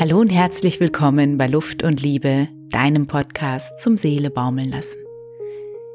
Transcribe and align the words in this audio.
Hallo 0.00 0.20
und 0.20 0.28
herzlich 0.28 0.78
willkommen 0.78 1.38
bei 1.38 1.48
Luft 1.48 1.82
und 1.82 2.00
Liebe, 2.00 2.46
deinem 2.68 3.08
Podcast 3.08 3.80
zum 3.80 3.96
Seele 3.96 4.30
baumeln 4.30 4.70
lassen. 4.70 4.96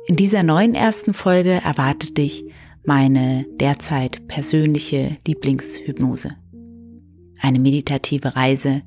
In 0.08 0.18
dieser 0.18 0.44
neuen 0.44 0.76
ersten 0.76 1.14
Folge 1.14 1.62
erwartet 1.64 2.18
dich 2.18 2.44
meine 2.84 3.46
derzeit 3.62 4.28
persönliche 4.28 5.16
Lieblingshypnose. 5.26 6.36
Eine 7.40 7.60
meditative 7.60 8.36
Reise 8.36 8.82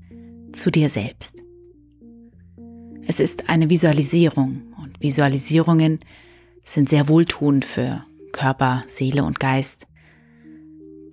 zu 0.53 0.71
dir 0.71 0.91
selbst. 0.91 1.43
Es 3.07 3.19
ist 3.19 3.49
eine 3.49 3.71
Visualisierung 3.71 4.65
und 4.85 5.03
Visualisierungen 5.03 5.99
sind 6.63 6.91
sehr 6.91 7.09
wohltuend 7.09 7.65
für 7.65 8.05
Körper, 8.33 8.85
Seele 8.87 9.25
und 9.25 9.41
Geist. 9.41 9.87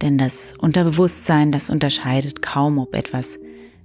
Denn 0.01 0.17
das 0.17 0.55
Unterbewusstsein, 0.57 1.53
das 1.53 1.69
unterscheidet 1.69 2.41
kaum, 2.41 2.79
ob 2.79 2.95
etwas 2.95 3.39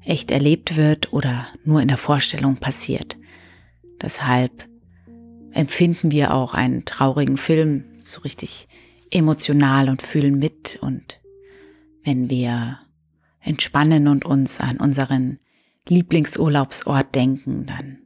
echt 0.05 0.31
erlebt 0.31 0.77
wird 0.77 1.13
oder 1.13 1.47
nur 1.65 1.81
in 1.83 1.89
der 1.89 1.97
Vorstellung 1.97 2.57
passiert. 2.57 3.17
Deshalb 4.01 4.69
empfinden 5.53 6.11
wir 6.11 6.35
auch 6.35 6.55
einen 6.55 6.85
traurigen 6.85 7.37
Film 7.37 7.85
so 7.99 8.21
richtig 8.21 8.69
emotional 9.11 9.89
und 9.89 10.03
fühlen 10.03 10.39
mit. 10.39 10.79
Und 10.81 11.21
wenn 12.05 12.31
wir 12.31 12.79
entspannen 13.41 14.09
und 14.09 14.25
uns 14.25 14.61
an 14.61 14.79
unseren 14.79 15.39
Lieblingsurlaubsort 15.89 17.15
denken, 17.15 17.67
dann 17.67 17.99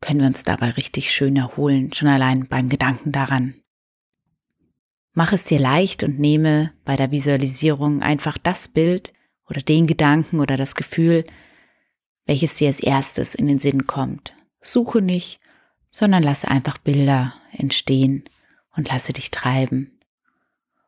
können 0.00 0.20
wir 0.20 0.26
uns 0.26 0.42
dabei 0.42 0.70
richtig 0.70 1.12
schön 1.12 1.36
erholen, 1.36 1.92
schon 1.92 2.08
allein 2.08 2.48
beim 2.48 2.68
Gedanken 2.68 3.12
daran. 3.12 3.54
Mach 5.14 5.32
es 5.32 5.44
dir 5.44 5.60
leicht 5.60 6.02
und 6.02 6.18
nehme 6.18 6.72
bei 6.84 6.96
der 6.96 7.10
Visualisierung 7.10 8.02
einfach 8.02 8.38
das 8.38 8.68
Bild 8.68 9.12
oder 9.52 9.60
den 9.60 9.86
Gedanken 9.86 10.40
oder 10.40 10.56
das 10.56 10.74
Gefühl, 10.74 11.24
welches 12.24 12.54
dir 12.54 12.68
als 12.68 12.80
erstes 12.80 13.34
in 13.34 13.46
den 13.46 13.58
Sinn 13.58 13.86
kommt. 13.86 14.34
Suche 14.62 15.02
nicht, 15.02 15.40
sondern 15.90 16.22
lasse 16.22 16.48
einfach 16.48 16.78
Bilder 16.78 17.34
entstehen 17.52 18.24
und 18.74 18.88
lasse 18.88 19.12
dich 19.12 19.30
treiben. 19.30 19.98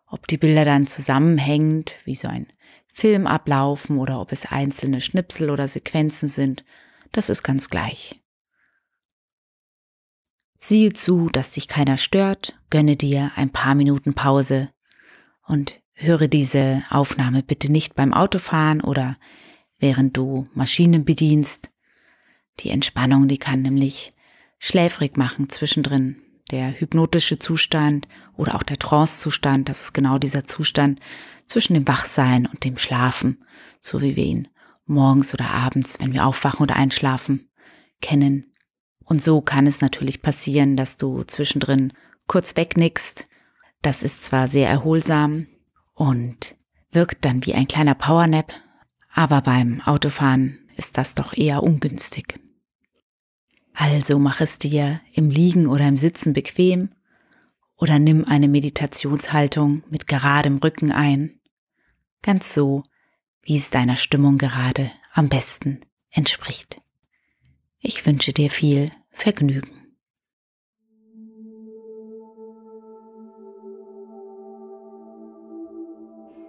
Ob 0.06 0.26
die 0.26 0.38
Bilder 0.38 0.64
dann 0.64 0.86
zusammenhängend 0.86 1.98
wie 2.06 2.14
so 2.14 2.26
ein 2.26 2.46
Film 2.90 3.26
ablaufen 3.26 3.98
oder 3.98 4.18
ob 4.18 4.32
es 4.32 4.46
einzelne 4.46 5.02
Schnipsel 5.02 5.50
oder 5.50 5.68
Sequenzen 5.68 6.28
sind, 6.28 6.64
das 7.12 7.28
ist 7.28 7.42
ganz 7.42 7.68
gleich. 7.68 8.16
Siehe 10.58 10.94
zu, 10.94 11.28
dass 11.28 11.50
dich 11.50 11.68
keiner 11.68 11.98
stört, 11.98 12.58
gönne 12.70 12.96
dir 12.96 13.32
ein 13.36 13.50
paar 13.50 13.74
Minuten 13.74 14.14
Pause 14.14 14.70
und 15.46 15.83
höre 15.94 16.28
diese 16.28 16.82
Aufnahme 16.90 17.42
bitte 17.42 17.70
nicht 17.70 17.94
beim 17.94 18.12
Autofahren 18.12 18.80
oder 18.80 19.16
während 19.78 20.16
du 20.16 20.44
Maschinen 20.54 21.04
bedienst. 21.04 21.70
Die 22.60 22.70
Entspannung, 22.70 23.28
die 23.28 23.38
kann 23.38 23.62
nämlich 23.62 24.12
schläfrig 24.58 25.16
machen 25.16 25.48
zwischendrin. 25.48 26.16
Der 26.50 26.78
hypnotische 26.78 27.38
Zustand 27.38 28.06
oder 28.36 28.54
auch 28.54 28.62
der 28.62 28.78
Trance-Zustand, 28.78 29.68
das 29.68 29.80
ist 29.80 29.94
genau 29.94 30.18
dieser 30.18 30.44
Zustand 30.44 31.00
zwischen 31.46 31.74
dem 31.74 31.88
Wachsein 31.88 32.46
und 32.46 32.64
dem 32.64 32.76
Schlafen, 32.76 33.42
so 33.80 34.00
wie 34.00 34.14
wir 34.16 34.24
ihn 34.24 34.48
morgens 34.84 35.32
oder 35.32 35.50
abends, 35.50 35.98
wenn 36.00 36.12
wir 36.12 36.26
aufwachen 36.26 36.62
oder 36.62 36.76
einschlafen, 36.76 37.48
kennen. 38.02 38.52
Und 39.04 39.22
so 39.22 39.40
kann 39.40 39.66
es 39.66 39.80
natürlich 39.80 40.22
passieren, 40.22 40.76
dass 40.76 40.96
du 40.96 41.22
zwischendrin 41.22 41.92
kurz 42.26 42.56
wegnickst. 42.56 43.26
Das 43.80 44.02
ist 44.02 44.22
zwar 44.22 44.48
sehr 44.48 44.68
erholsam 44.68 45.46
und 45.94 46.56
wirkt 46.90 47.24
dann 47.24 47.44
wie 47.46 47.54
ein 47.54 47.68
kleiner 47.68 47.94
Powernap, 47.94 48.52
aber 49.12 49.40
beim 49.42 49.80
Autofahren 49.82 50.58
ist 50.76 50.98
das 50.98 51.14
doch 51.14 51.36
eher 51.36 51.62
ungünstig. 51.62 52.40
Also 53.72 54.18
mach 54.18 54.40
es 54.40 54.58
dir 54.58 55.00
im 55.12 55.30
Liegen 55.30 55.66
oder 55.66 55.86
im 55.88 55.96
Sitzen 55.96 56.32
bequem 56.32 56.90
oder 57.76 57.98
nimm 57.98 58.24
eine 58.24 58.48
Meditationshaltung 58.48 59.82
mit 59.90 60.06
geradem 60.06 60.58
Rücken 60.58 60.92
ein, 60.92 61.40
ganz 62.22 62.54
so, 62.54 62.84
wie 63.42 63.56
es 63.56 63.70
deiner 63.70 63.96
Stimmung 63.96 64.38
gerade 64.38 64.90
am 65.12 65.28
besten 65.28 65.80
entspricht. 66.10 66.80
Ich 67.80 68.06
wünsche 68.06 68.32
dir 68.32 68.48
viel 68.48 68.90
Vergnügen. 69.10 69.73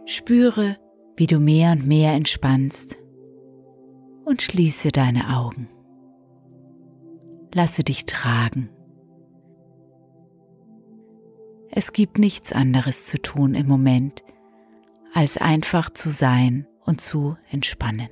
Spüre, 0.05 0.77
wie 1.17 1.27
du 1.27 1.39
mehr 1.39 1.71
und 1.71 1.87
mehr 1.87 2.13
entspannst 2.13 2.97
und 4.23 4.41
schließe 4.41 4.89
deine 4.89 5.35
Augen. 5.35 5.67
Lasse 7.53 7.83
dich 7.83 8.05
tragen. 8.05 8.69
Es 11.71 11.91
gibt 11.91 12.19
nichts 12.19 12.53
anderes 12.53 13.05
zu 13.05 13.21
tun 13.21 13.55
im 13.55 13.67
Moment, 13.67 14.23
als 15.13 15.37
einfach 15.37 15.89
zu 15.89 16.09
sein 16.09 16.67
und 16.85 17.01
zu 17.01 17.35
entspannen. 17.49 18.09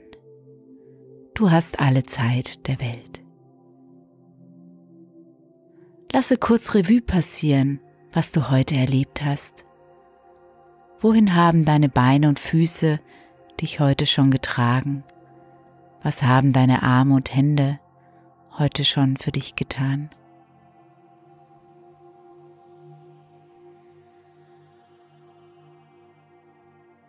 Du 1.36 1.52
hast 1.52 1.80
alle 1.80 2.04
Zeit 2.04 2.68
der 2.68 2.80
Welt. 2.80 3.24
Lasse 6.12 6.38
kurz 6.38 6.74
Revue 6.74 7.02
passieren, 7.02 7.80
was 8.12 8.32
du 8.32 8.50
heute 8.50 8.76
erlebt 8.76 9.24
hast. 9.24 9.63
Wohin 11.04 11.36
haben 11.36 11.66
deine 11.66 11.90
Beine 11.90 12.30
und 12.30 12.40
Füße 12.40 12.98
dich 13.60 13.82
heute 13.82 14.06
schon 14.06 14.32
getragen? 14.32 15.04
Was 16.02 16.24
haben 16.24 16.54
deine 16.54 16.82
Arme 16.82 17.16
und 17.16 17.36
Hände 17.36 17.78
heute 18.58 18.86
schon 18.86 19.18
für 19.18 19.34
dich 19.34 19.58
getan? 19.58 20.10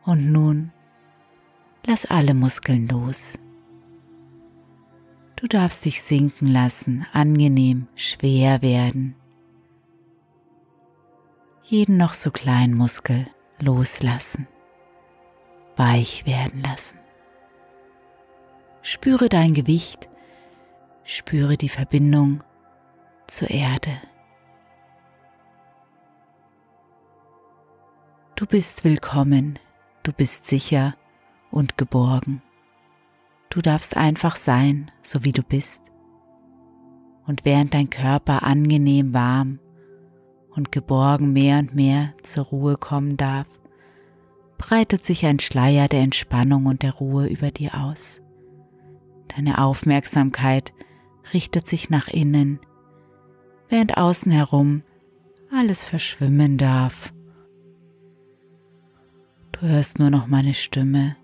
Und 0.04 0.32
nun 0.32 0.72
lass 1.86 2.04
alle 2.04 2.34
Muskeln 2.34 2.88
los. 2.88 3.38
Du 5.36 5.46
darfst 5.46 5.84
dich 5.84 6.02
sinken 6.02 6.48
lassen, 6.48 7.06
angenehm 7.12 7.86
schwer 7.94 8.60
werden. 8.60 9.14
Jeden 11.62 11.96
noch 11.96 12.12
so 12.12 12.32
kleinen 12.32 12.74
Muskel 12.74 13.28
loslassen, 13.64 14.46
weich 15.76 16.26
werden 16.26 16.62
lassen. 16.62 16.98
Spüre 18.82 19.28
dein 19.28 19.54
Gewicht, 19.54 20.10
spüre 21.04 21.56
die 21.56 21.70
Verbindung 21.70 22.44
zur 23.26 23.50
Erde. 23.50 23.90
Du 28.36 28.46
bist 28.46 28.84
willkommen, 28.84 29.58
du 30.02 30.12
bist 30.12 30.44
sicher 30.44 30.94
und 31.50 31.78
geborgen. 31.78 32.42
Du 33.48 33.62
darfst 33.62 33.96
einfach 33.96 34.36
sein, 34.36 34.90
so 35.02 35.24
wie 35.24 35.32
du 35.32 35.42
bist. 35.42 35.80
Und 37.26 37.44
während 37.44 37.72
dein 37.72 37.88
Körper 37.88 38.42
angenehm 38.42 39.14
warm 39.14 39.60
und 40.54 40.72
geborgen 40.72 41.32
mehr 41.32 41.58
und 41.58 41.74
mehr 41.74 42.14
zur 42.22 42.44
Ruhe 42.44 42.76
kommen 42.76 43.16
darf, 43.16 43.46
breitet 44.58 45.04
sich 45.04 45.26
ein 45.26 45.40
Schleier 45.40 45.88
der 45.88 46.00
Entspannung 46.00 46.66
und 46.66 46.82
der 46.82 46.92
Ruhe 46.92 47.26
über 47.26 47.50
dir 47.50 47.74
aus. 47.74 48.20
Deine 49.28 49.58
Aufmerksamkeit 49.58 50.72
richtet 51.32 51.68
sich 51.68 51.90
nach 51.90 52.08
innen, 52.08 52.60
während 53.68 53.96
außen 53.96 54.30
herum 54.30 54.82
alles 55.52 55.84
verschwimmen 55.84 56.58
darf. 56.58 57.12
Du 59.52 59.62
hörst 59.62 59.98
nur 59.98 60.10
noch 60.10 60.26
meine 60.26 60.54
Stimme 60.54 61.16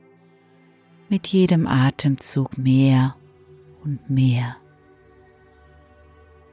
mit 1.09 1.27
jedem 1.27 1.67
Atemzug 1.67 2.57
mehr 2.57 3.17
und 3.83 4.09
mehr. 4.09 4.57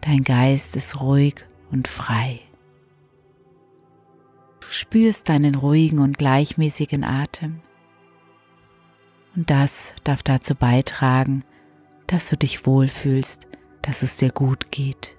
Dein 0.01 0.23
Geist 0.23 0.75
ist 0.75 1.00
ruhig 1.00 1.45
und 1.71 1.88
frei. 1.88 2.46
Du 4.67 4.73
spürst 4.73 5.29
deinen 5.29 5.55
ruhigen 5.55 5.99
und 5.99 6.17
gleichmäßigen 6.17 7.05
Atem. 7.05 7.61
Und 9.33 9.49
das 9.49 9.93
darf 10.03 10.23
dazu 10.23 10.55
beitragen, 10.55 11.45
dass 12.05 12.27
du 12.27 12.35
dich 12.35 12.65
wohlfühlst, 12.65 13.47
dass 13.81 14.01
es 14.03 14.17
dir 14.17 14.29
gut 14.29 14.69
geht. 14.69 15.15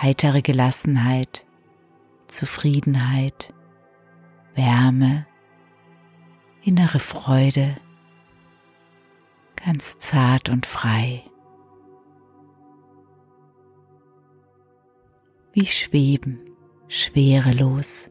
Heitere 0.00 0.40
Gelassenheit, 0.40 1.44
Zufriedenheit, 2.28 3.52
Wärme, 4.54 5.26
innere 6.62 6.98
Freude, 6.98 7.74
ganz 9.62 9.98
zart 9.98 10.48
und 10.48 10.64
frei. 10.64 11.24
Wie 15.52 15.66
schweben, 15.66 16.55
schwerelos. 16.88 18.10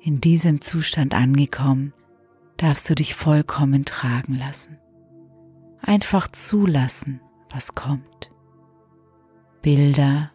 In 0.00 0.20
diesem 0.20 0.60
Zustand 0.60 1.14
angekommen, 1.14 1.94
darfst 2.56 2.88
du 2.88 2.94
dich 2.94 3.14
vollkommen 3.14 3.84
tragen 3.84 4.38
lassen. 4.38 4.78
Einfach 5.80 6.30
zulassen, 6.30 7.20
was 7.50 7.74
kommt. 7.74 8.30
Bilder, 9.62 10.30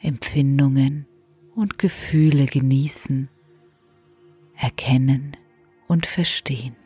Empfindungen 0.00 1.06
und 1.54 1.78
Gefühle 1.78 2.46
genießen, 2.46 3.28
erkennen 4.56 5.36
und 5.86 6.06
verstehen. 6.06 6.76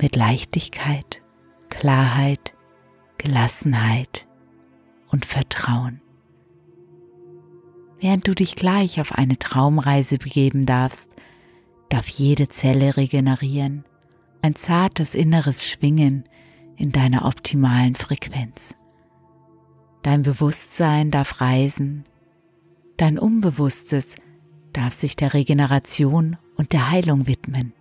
Mit 0.00 0.16
Leichtigkeit, 0.16 1.22
Klarheit, 1.68 2.54
Gelassenheit 3.18 4.26
und 5.12 5.24
Vertrauen. 5.24 6.00
Während 8.00 8.26
du 8.26 8.34
dich 8.34 8.56
gleich 8.56 9.00
auf 9.00 9.12
eine 9.12 9.38
Traumreise 9.38 10.18
begeben 10.18 10.66
darfst, 10.66 11.08
darf 11.88 12.08
jede 12.08 12.48
Zelle 12.48 12.96
regenerieren, 12.96 13.84
ein 14.40 14.56
zartes 14.56 15.14
inneres 15.14 15.64
Schwingen 15.64 16.24
in 16.76 16.90
deiner 16.90 17.26
optimalen 17.26 17.94
Frequenz. 17.94 18.74
Dein 20.02 20.22
Bewusstsein 20.22 21.12
darf 21.12 21.40
reisen, 21.40 22.04
dein 22.96 23.20
Unbewusstes 23.20 24.16
darf 24.72 24.94
sich 24.94 25.14
der 25.14 25.32
Regeneration 25.32 26.38
und 26.56 26.72
der 26.72 26.90
Heilung 26.90 27.28
widmen. 27.28 27.72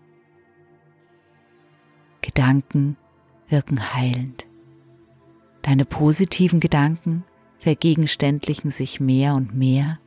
Gedanken 2.22 2.98
wirken 3.48 3.94
heilend. 3.96 4.46
Deine 5.62 5.86
positiven 5.86 6.60
Gedanken 6.60 7.24
vergegenständlichen 7.60 8.72
sich 8.72 9.00
mehr 9.00 9.36
und 9.36 9.54
mehr 9.54 10.00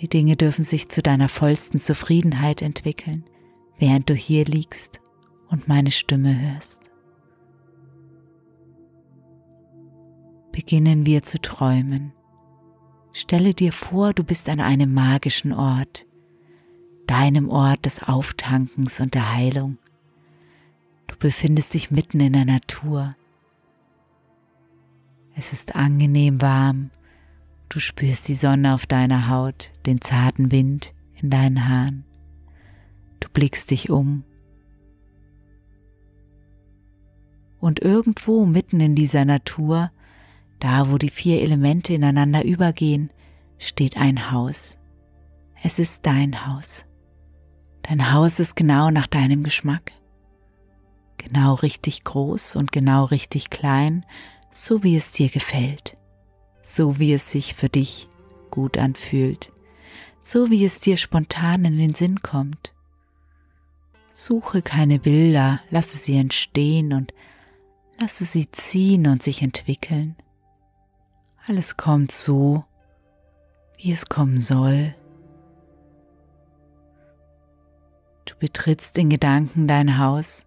die 0.00 0.08
Dinge 0.08 0.36
dürfen 0.36 0.64
sich 0.64 0.88
zu 0.88 1.02
deiner 1.02 1.28
vollsten 1.28 1.80
Zufriedenheit 1.80 2.60
entwickeln, 2.60 3.24
während 3.78 4.10
du 4.10 4.14
hier 4.14 4.44
liegst 4.44 5.00
und 5.48 5.68
meine 5.68 5.90
Stimme 5.90 6.38
hörst. 6.38 6.80
Beginnen 10.52 11.06
wir 11.06 11.22
zu 11.22 11.40
träumen. 11.40 12.12
Stelle 13.12 13.54
dir 13.54 13.72
vor, 13.72 14.12
du 14.12 14.22
bist 14.22 14.48
an 14.48 14.60
einem 14.60 14.92
magischen 14.92 15.52
Ort, 15.52 16.06
deinem 17.06 17.48
Ort 17.48 17.86
des 17.86 18.02
Auftankens 18.02 19.00
und 19.00 19.14
der 19.14 19.34
Heilung. 19.34 19.78
Du 21.06 21.16
befindest 21.16 21.72
dich 21.72 21.90
mitten 21.90 22.20
in 22.20 22.34
der 22.34 22.44
Natur. 22.44 23.10
Es 25.38 25.52
ist 25.52 25.76
angenehm 25.76 26.40
warm 26.40 26.90
Du 27.68 27.78
spürst 27.78 28.28
die 28.28 28.34
Sonne 28.34 28.74
auf 28.74 28.86
deiner 28.86 29.28
Haut, 29.28 29.70
den 29.86 30.00
zarten 30.00 30.52
Wind 30.52 30.94
in 31.20 31.30
deinen 31.30 31.68
Haaren. 31.68 32.04
Du 33.20 33.28
blickst 33.28 33.70
dich 33.70 33.90
um. 33.90 34.24
Und 37.58 37.80
irgendwo 37.80 38.46
mitten 38.46 38.80
in 38.80 38.94
dieser 38.94 39.24
Natur, 39.24 39.90
da 40.60 40.90
wo 40.90 40.98
die 40.98 41.10
vier 41.10 41.42
Elemente 41.42 41.94
ineinander 41.94 42.44
übergehen, 42.44 43.10
steht 43.58 43.96
ein 43.96 44.30
Haus. 44.30 44.78
Es 45.62 45.78
ist 45.78 46.06
dein 46.06 46.46
Haus. 46.46 46.84
Dein 47.82 48.12
Haus 48.12 48.38
ist 48.38 48.54
genau 48.54 48.90
nach 48.90 49.06
deinem 49.06 49.42
Geschmack. 49.42 49.90
Genau 51.18 51.54
richtig 51.54 52.04
groß 52.04 52.56
und 52.56 52.70
genau 52.70 53.04
richtig 53.04 53.50
klein, 53.50 54.04
so 54.64 54.82
wie 54.82 54.96
es 54.96 55.10
dir 55.10 55.28
gefällt 55.28 55.96
so 56.66 56.98
wie 56.98 57.12
es 57.12 57.30
sich 57.30 57.54
für 57.54 57.68
dich 57.68 58.08
gut 58.50 58.76
anfühlt, 58.76 59.52
so 60.22 60.50
wie 60.50 60.64
es 60.64 60.80
dir 60.80 60.96
spontan 60.96 61.64
in 61.64 61.78
den 61.78 61.94
Sinn 61.94 62.22
kommt. 62.22 62.72
Suche 64.12 64.62
keine 64.62 64.98
Bilder, 64.98 65.60
lasse 65.70 65.96
sie 65.96 66.16
entstehen 66.16 66.92
und 66.92 67.14
lasse 68.00 68.24
sie 68.24 68.50
ziehen 68.50 69.06
und 69.06 69.22
sich 69.22 69.42
entwickeln. 69.42 70.16
Alles 71.46 71.76
kommt 71.76 72.10
so, 72.10 72.64
wie 73.76 73.92
es 73.92 74.06
kommen 74.06 74.38
soll. 74.38 74.92
Du 78.24 78.34
betrittst 78.40 78.98
in 78.98 79.10
Gedanken 79.10 79.68
dein 79.68 79.98
Haus 79.98 80.46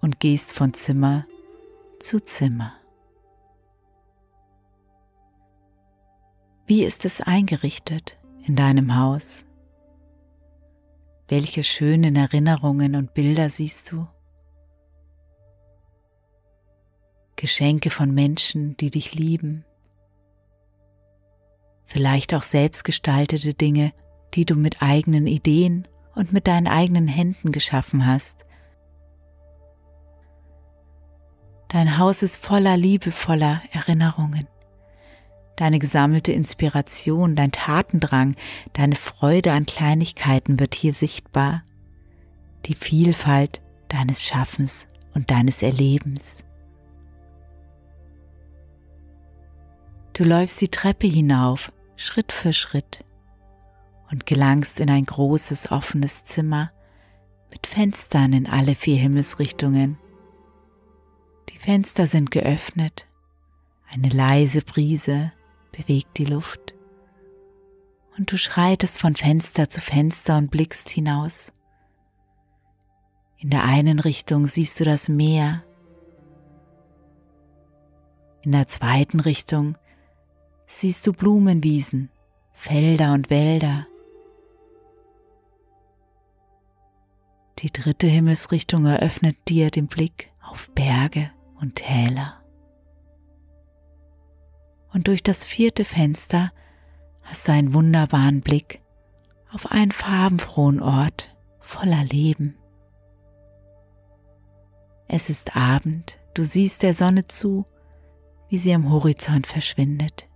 und 0.00 0.20
gehst 0.20 0.52
von 0.52 0.72
Zimmer 0.72 1.26
zu 1.98 2.20
Zimmer. 2.20 2.74
Wie 6.66 6.84
ist 6.84 7.04
es 7.04 7.20
eingerichtet 7.20 8.18
in 8.46 8.54
deinem 8.54 8.96
Haus? 8.96 9.44
Welche 11.28 11.64
schönen 11.64 12.14
Erinnerungen 12.14 12.94
und 12.94 13.14
Bilder 13.14 13.50
siehst 13.50 13.90
du? 13.90 14.06
Geschenke 17.34 17.90
von 17.90 18.14
Menschen, 18.14 18.76
die 18.76 18.90
dich 18.90 19.14
lieben. 19.14 19.64
Vielleicht 21.84 22.32
auch 22.32 22.42
selbstgestaltete 22.42 23.54
Dinge, 23.54 23.92
die 24.34 24.44
du 24.44 24.54
mit 24.54 24.82
eigenen 24.82 25.26
Ideen 25.26 25.88
und 26.14 26.32
mit 26.32 26.46
deinen 26.46 26.68
eigenen 26.68 27.08
Händen 27.08 27.50
geschaffen 27.50 28.06
hast. 28.06 28.36
Dein 31.68 31.98
Haus 31.98 32.22
ist 32.22 32.36
voller 32.36 32.76
liebevoller 32.76 33.62
Erinnerungen 33.72 34.46
deine 35.56 35.78
gesammelte 35.78 36.32
Inspiration, 36.32 37.36
dein 37.36 37.52
Tatendrang, 37.52 38.36
deine 38.72 38.96
Freude 38.96 39.52
an 39.52 39.66
Kleinigkeiten 39.66 40.58
wird 40.58 40.74
hier 40.74 40.94
sichtbar, 40.94 41.62
die 42.66 42.74
Vielfalt 42.74 43.60
deines 43.88 44.22
Schaffens 44.22 44.86
und 45.14 45.30
deines 45.30 45.62
Erlebens. 45.62 46.44
Du 50.14 50.24
läufst 50.24 50.60
die 50.60 50.68
Treppe 50.68 51.06
hinauf, 51.06 51.72
Schritt 51.96 52.32
für 52.32 52.52
Schritt, 52.52 53.04
und 54.10 54.26
gelangst 54.26 54.78
in 54.78 54.90
ein 54.90 55.06
großes 55.06 55.72
offenes 55.72 56.24
Zimmer 56.24 56.70
mit 57.50 57.66
Fenstern 57.66 58.32
in 58.32 58.46
alle 58.46 58.74
vier 58.74 58.96
Himmelsrichtungen. 58.96 59.98
Die 61.48 61.58
Fenster 61.58 62.06
sind 62.06 62.30
geöffnet, 62.30 63.06
eine 63.90 64.08
leise 64.08 64.62
Brise 64.62 65.32
bewegt 65.72 66.18
die 66.18 66.24
Luft 66.24 66.74
und 68.16 68.30
du 68.30 68.36
schreitest 68.36 68.98
von 68.98 69.16
Fenster 69.16 69.70
zu 69.70 69.80
Fenster 69.80 70.36
und 70.36 70.50
blickst 70.50 70.88
hinaus. 70.90 71.52
In 73.38 73.50
der 73.50 73.64
einen 73.64 73.98
Richtung 73.98 74.46
siehst 74.46 74.78
du 74.78 74.84
das 74.84 75.08
Meer, 75.08 75.64
in 78.42 78.52
der 78.52 78.66
zweiten 78.66 79.20
Richtung 79.20 79.78
siehst 80.66 81.06
du 81.06 81.12
Blumenwiesen, 81.12 82.10
Felder 82.52 83.12
und 83.12 83.30
Wälder. 83.30 83.86
Die 87.60 87.70
dritte 87.70 88.08
Himmelsrichtung 88.08 88.86
eröffnet 88.86 89.36
dir 89.48 89.70
den 89.70 89.86
Blick 89.86 90.32
auf 90.42 90.70
Berge 90.74 91.30
und 91.60 91.76
Täler 91.76 92.41
und 94.92 95.08
durch 95.08 95.22
das 95.22 95.44
vierte 95.44 95.84
Fenster 95.84 96.52
hast 97.22 97.48
du 97.48 97.52
einen 97.52 97.74
wunderbaren 97.74 98.40
Blick 98.40 98.80
auf 99.52 99.70
einen 99.70 99.92
farbenfrohen 99.92 100.80
Ort 100.80 101.30
voller 101.60 102.04
Leben. 102.04 102.56
Es 105.08 105.28
ist 105.28 105.56
Abend, 105.56 106.18
du 106.34 106.42
siehst 106.42 106.82
der 106.82 106.94
Sonne 106.94 107.26
zu, 107.28 107.66
wie 108.48 108.58
sie 108.58 108.74
am 108.74 108.90
Horizont 108.90 109.46
verschwindet. 109.46 110.28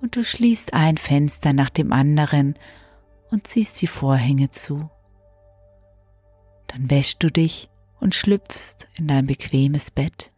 Und 0.00 0.16
du 0.16 0.24
schließt 0.24 0.74
ein 0.74 0.98
Fenster 0.98 1.52
nach 1.52 1.70
dem 1.70 1.92
anderen 1.92 2.58
und 3.30 3.46
ziehst 3.46 3.80
die 3.80 3.86
Vorhänge 3.86 4.50
zu. 4.50 4.90
Dann 6.66 6.90
wäschst 6.90 7.22
du 7.22 7.30
dich 7.30 7.70
und 8.00 8.14
schlüpfst 8.14 8.88
in 8.96 9.08
dein 9.08 9.26
bequemes 9.26 9.90
Bett. 9.90 10.33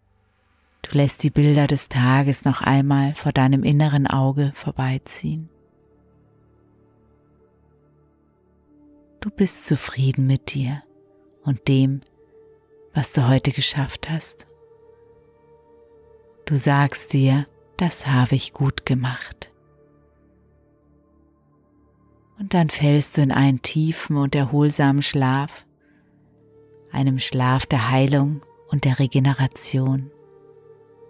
Du 0.88 0.98
lässt 0.98 1.24
die 1.24 1.30
Bilder 1.30 1.66
des 1.66 1.88
Tages 1.88 2.44
noch 2.44 2.62
einmal 2.62 3.14
vor 3.16 3.32
deinem 3.32 3.64
inneren 3.64 4.06
Auge 4.06 4.52
vorbeiziehen. 4.54 5.48
Du 9.20 9.30
bist 9.30 9.66
zufrieden 9.66 10.28
mit 10.28 10.54
dir 10.54 10.82
und 11.42 11.66
dem, 11.66 12.00
was 12.94 13.12
du 13.12 13.26
heute 13.26 13.50
geschafft 13.50 14.08
hast. 14.08 14.46
Du 16.44 16.56
sagst 16.56 17.12
dir, 17.12 17.46
das 17.76 18.06
habe 18.06 18.36
ich 18.36 18.52
gut 18.52 18.86
gemacht. 18.86 19.50
Und 22.38 22.54
dann 22.54 22.70
fällst 22.70 23.16
du 23.16 23.22
in 23.22 23.32
einen 23.32 23.60
tiefen 23.60 24.16
und 24.16 24.36
erholsamen 24.36 25.02
Schlaf, 25.02 25.66
einem 26.92 27.18
Schlaf 27.18 27.66
der 27.66 27.90
Heilung 27.90 28.42
und 28.68 28.84
der 28.84 29.00
Regeneration. 29.00 30.12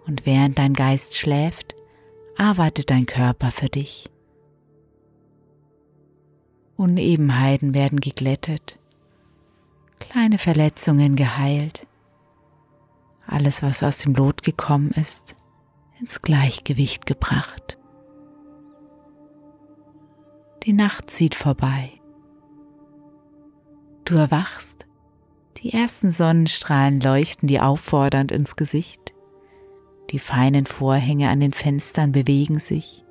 Und 0.07 0.25
während 0.25 0.57
dein 0.57 0.73
Geist 0.73 1.15
schläft, 1.15 1.75
arbeitet 2.37 2.89
dein 2.89 3.05
Körper 3.05 3.51
für 3.51 3.67
dich. 3.67 4.09
Unebenheiten 6.77 7.73
werden 7.73 7.99
geglättet, 7.99 8.79
kleine 9.99 10.37
Verletzungen 10.37 11.15
geheilt, 11.15 11.87
alles, 13.25 13.61
was 13.61 13.83
aus 13.83 13.97
dem 13.97 14.13
Lot 14.13 14.43
gekommen 14.43 14.91
ist, 14.91 15.35
ins 15.99 16.21
Gleichgewicht 16.21 17.05
gebracht. 17.05 17.77
Die 20.63 20.73
Nacht 20.73 21.09
zieht 21.09 21.35
vorbei. 21.35 21.91
Du 24.05 24.15
erwachst, 24.15 24.85
die 25.57 25.73
ersten 25.73 26.11
Sonnenstrahlen 26.11 27.01
leuchten 27.01 27.47
dir 27.47 27.65
auffordernd 27.65 28.31
ins 28.31 28.55
Gesicht, 28.55 29.06
die 30.09 30.19
feinen 30.19 30.65
Vorhänge 30.65 31.29
an 31.29 31.39
den 31.39 31.53
Fenstern 31.53 32.11
bewegen 32.11 32.59
sich, 32.59 33.03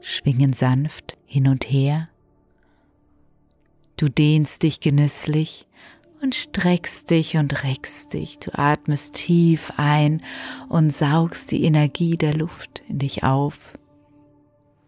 schwingen 0.00 0.52
sanft 0.52 1.16
hin 1.24 1.48
und 1.48 1.64
her. 1.64 2.08
Du 3.96 4.08
dehnst 4.08 4.62
dich 4.62 4.80
genüsslich 4.80 5.66
und 6.20 6.34
streckst 6.34 7.10
dich 7.10 7.36
und 7.36 7.62
reckst 7.62 8.12
dich. 8.12 8.38
Du 8.38 8.58
atmest 8.58 9.14
tief 9.14 9.72
ein 9.76 10.22
und 10.68 10.92
saugst 10.92 11.50
die 11.50 11.64
Energie 11.64 12.16
der 12.16 12.34
Luft 12.34 12.82
in 12.88 12.98
dich 12.98 13.22
auf. 13.22 13.58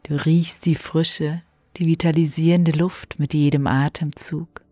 Du 0.02 0.14
riechst 0.24 0.66
die 0.66 0.74
frische, 0.74 1.42
die 1.76 1.86
vitalisierende 1.86 2.72
Luft 2.72 3.18
mit 3.18 3.34
jedem 3.34 3.66
Atemzug. 3.66 4.62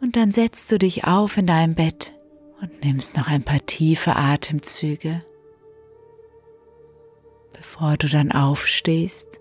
Und 0.00 0.16
dann 0.16 0.32
setzt 0.32 0.70
du 0.70 0.78
dich 0.78 1.04
auf 1.04 1.36
in 1.36 1.46
deinem 1.46 1.74
Bett 1.74 2.12
und 2.60 2.84
nimmst 2.84 3.16
noch 3.16 3.26
ein 3.26 3.44
paar 3.44 3.64
tiefe 3.66 4.16
Atemzüge, 4.16 5.24
bevor 7.52 7.96
du 7.96 8.08
dann 8.08 8.32
aufstehst 8.32 9.40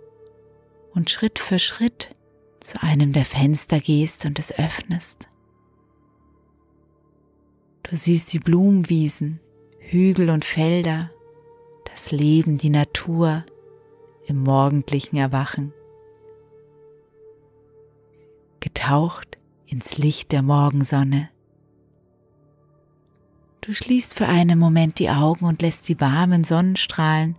und 0.93 1.09
Schritt 1.09 1.39
für 1.39 1.59
Schritt 1.59 2.09
zu 2.59 2.81
einem 2.81 3.13
der 3.13 3.25
Fenster 3.25 3.79
gehst 3.79 4.25
und 4.25 4.39
es 4.39 4.57
öffnest. 4.57 5.27
Du 7.83 7.95
siehst 7.95 8.31
die 8.33 8.39
Blumenwiesen, 8.39 9.39
Hügel 9.79 10.29
und 10.29 10.45
Felder, 10.45 11.11
das 11.85 12.11
Leben, 12.11 12.57
die 12.57 12.69
Natur 12.69 13.45
im 14.25 14.41
morgendlichen 14.41 15.17
Erwachen. 15.17 15.73
Getaucht 18.61 19.37
ins 19.65 19.97
Licht 19.97 20.31
der 20.31 20.41
Morgensonne. 20.41 21.29
Du 23.63 23.73
schließt 23.73 24.15
für 24.15 24.27
einen 24.27 24.59
Moment 24.59 24.99
die 24.99 25.09
Augen 25.09 25.45
und 25.45 25.61
lässt 25.61 25.87
die 25.87 26.01
warmen 26.01 26.43
Sonnenstrahlen 26.43 27.37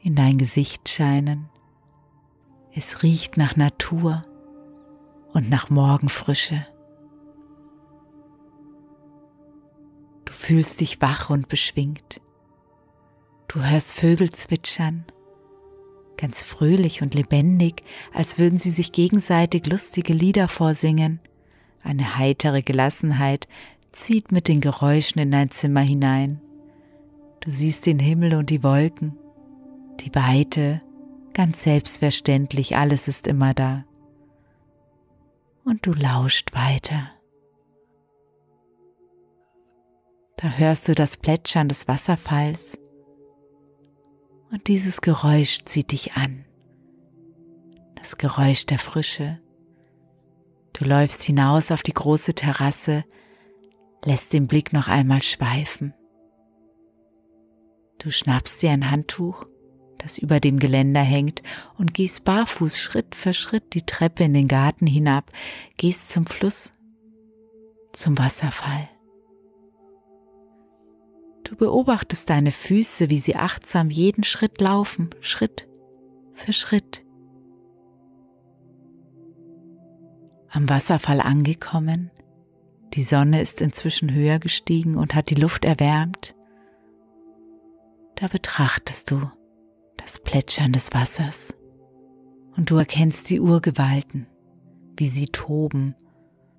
in 0.00 0.16
dein 0.16 0.36
Gesicht 0.36 0.88
scheinen. 0.88 1.48
Es 2.74 3.04
riecht 3.04 3.36
nach 3.36 3.54
Natur 3.54 4.24
und 5.32 5.50
nach 5.50 5.70
Morgenfrische. 5.70 6.66
Du 10.24 10.32
fühlst 10.32 10.80
dich 10.80 11.00
wach 11.00 11.30
und 11.30 11.48
beschwingt. 11.48 12.20
Du 13.46 13.62
hörst 13.62 13.92
Vögel 13.92 14.30
zwitschern, 14.30 15.04
ganz 16.16 16.42
fröhlich 16.42 17.02
und 17.02 17.14
lebendig, 17.14 17.84
als 18.12 18.36
würden 18.36 18.58
sie 18.58 18.72
sich 18.72 18.90
gegenseitig 18.90 19.66
lustige 19.66 20.12
Lieder 20.12 20.48
vorsingen. 20.48 21.20
Eine 21.84 22.16
heitere 22.18 22.62
Gelassenheit 22.62 23.46
zieht 23.92 24.32
mit 24.32 24.48
den 24.48 24.60
Geräuschen 24.60 25.20
in 25.20 25.30
dein 25.30 25.50
Zimmer 25.50 25.80
hinein. 25.80 26.40
Du 27.40 27.50
siehst 27.50 27.86
den 27.86 27.98
Himmel 27.98 28.34
und 28.34 28.50
die 28.50 28.62
Wolken, 28.62 29.18
die 30.00 30.14
Weite, 30.14 30.80
ganz 31.34 31.62
selbstverständlich, 31.62 32.76
alles 32.76 33.08
ist 33.08 33.26
immer 33.26 33.54
da 33.54 33.84
und 35.64 35.86
du 35.86 35.92
lauscht 35.92 36.54
weiter. 36.54 37.10
Da 40.36 40.50
hörst 40.50 40.88
du 40.88 40.94
das 40.94 41.16
Plätschern 41.16 41.68
des 41.68 41.86
Wasserfalls 41.86 42.76
und 44.50 44.66
dieses 44.66 45.00
Geräusch 45.00 45.64
zieht 45.64 45.92
dich 45.92 46.14
an. 46.14 46.44
Das 47.94 48.18
Geräusch 48.18 48.66
der 48.66 48.78
Frische. 48.78 49.40
Du 50.72 50.84
läufst 50.84 51.22
hinaus 51.22 51.70
auf 51.70 51.82
die 51.82 51.94
große 51.94 52.34
Terrasse, 52.34 53.04
lässt 54.04 54.32
den 54.32 54.46
Blick 54.46 54.72
noch 54.72 54.88
einmal 54.88 55.22
schweifen. 55.22 55.94
Du 57.98 58.10
schnappst 58.10 58.62
dir 58.62 58.70
ein 58.70 58.90
Handtuch 58.90 59.46
das 60.02 60.18
über 60.18 60.40
dem 60.40 60.58
Geländer 60.58 61.00
hängt, 61.00 61.42
und 61.78 61.94
gehst 61.94 62.24
barfuß 62.24 62.78
Schritt 62.78 63.14
für 63.14 63.32
Schritt 63.32 63.74
die 63.74 63.86
Treppe 63.86 64.24
in 64.24 64.34
den 64.34 64.48
Garten 64.48 64.86
hinab, 64.86 65.30
gehst 65.76 66.10
zum 66.10 66.26
Fluss, 66.26 66.72
zum 67.92 68.18
Wasserfall. 68.18 68.88
Du 71.44 71.56
beobachtest 71.56 72.30
deine 72.30 72.50
Füße, 72.50 73.10
wie 73.10 73.18
sie 73.18 73.36
achtsam 73.36 73.90
jeden 73.90 74.24
Schritt 74.24 74.60
laufen, 74.60 75.10
Schritt 75.20 75.68
für 76.32 76.52
Schritt. 76.52 77.04
Am 80.48 80.68
Wasserfall 80.68 81.20
angekommen, 81.20 82.10
die 82.94 83.02
Sonne 83.02 83.40
ist 83.40 83.60
inzwischen 83.60 84.12
höher 84.12 84.38
gestiegen 84.38 84.96
und 84.96 85.14
hat 85.14 85.30
die 85.30 85.34
Luft 85.34 85.64
erwärmt, 85.64 86.34
da 88.16 88.28
betrachtest 88.28 89.10
du 89.10 89.30
das 89.96 90.20
Plätschern 90.20 90.72
des 90.72 90.92
Wassers 90.92 91.54
und 92.56 92.70
du 92.70 92.76
erkennst 92.76 93.30
die 93.30 93.40
Urgewalten, 93.40 94.26
wie 94.96 95.08
sie 95.08 95.26
toben, 95.26 95.94